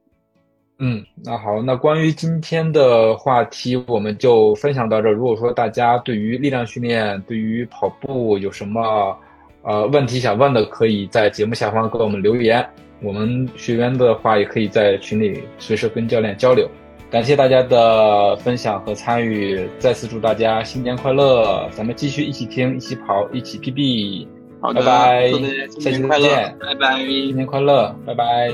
[0.81, 5.11] 嗯，那好，那关于今天的话题，我们就分享到这。
[5.11, 9.19] 如果说大家对于力量训练、对于跑步有什么
[9.63, 12.65] 呃问题想问的，可以在节目下方给我们留言。
[13.03, 16.71] 我们学员的话，也可以在群里随时跟教练交流。
[17.11, 21.67] 感谢大家的分享和参与，再次祝大家新年快乐！
[21.73, 24.27] 咱们继续一起听，一起跑，一起 PB。
[24.61, 25.31] 好的，拜拜，
[25.79, 26.29] 新年快乐，
[26.61, 28.51] 拜拜，新年快乐，拜拜，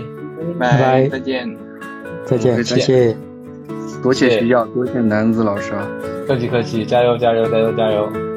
[0.61, 1.57] 拜拜，再见。
[2.25, 3.17] 再见，谢谢，
[4.01, 5.89] 多谢徐耀，多谢南子老师啊，
[6.29, 8.34] 客气客气，加油加油加油加油。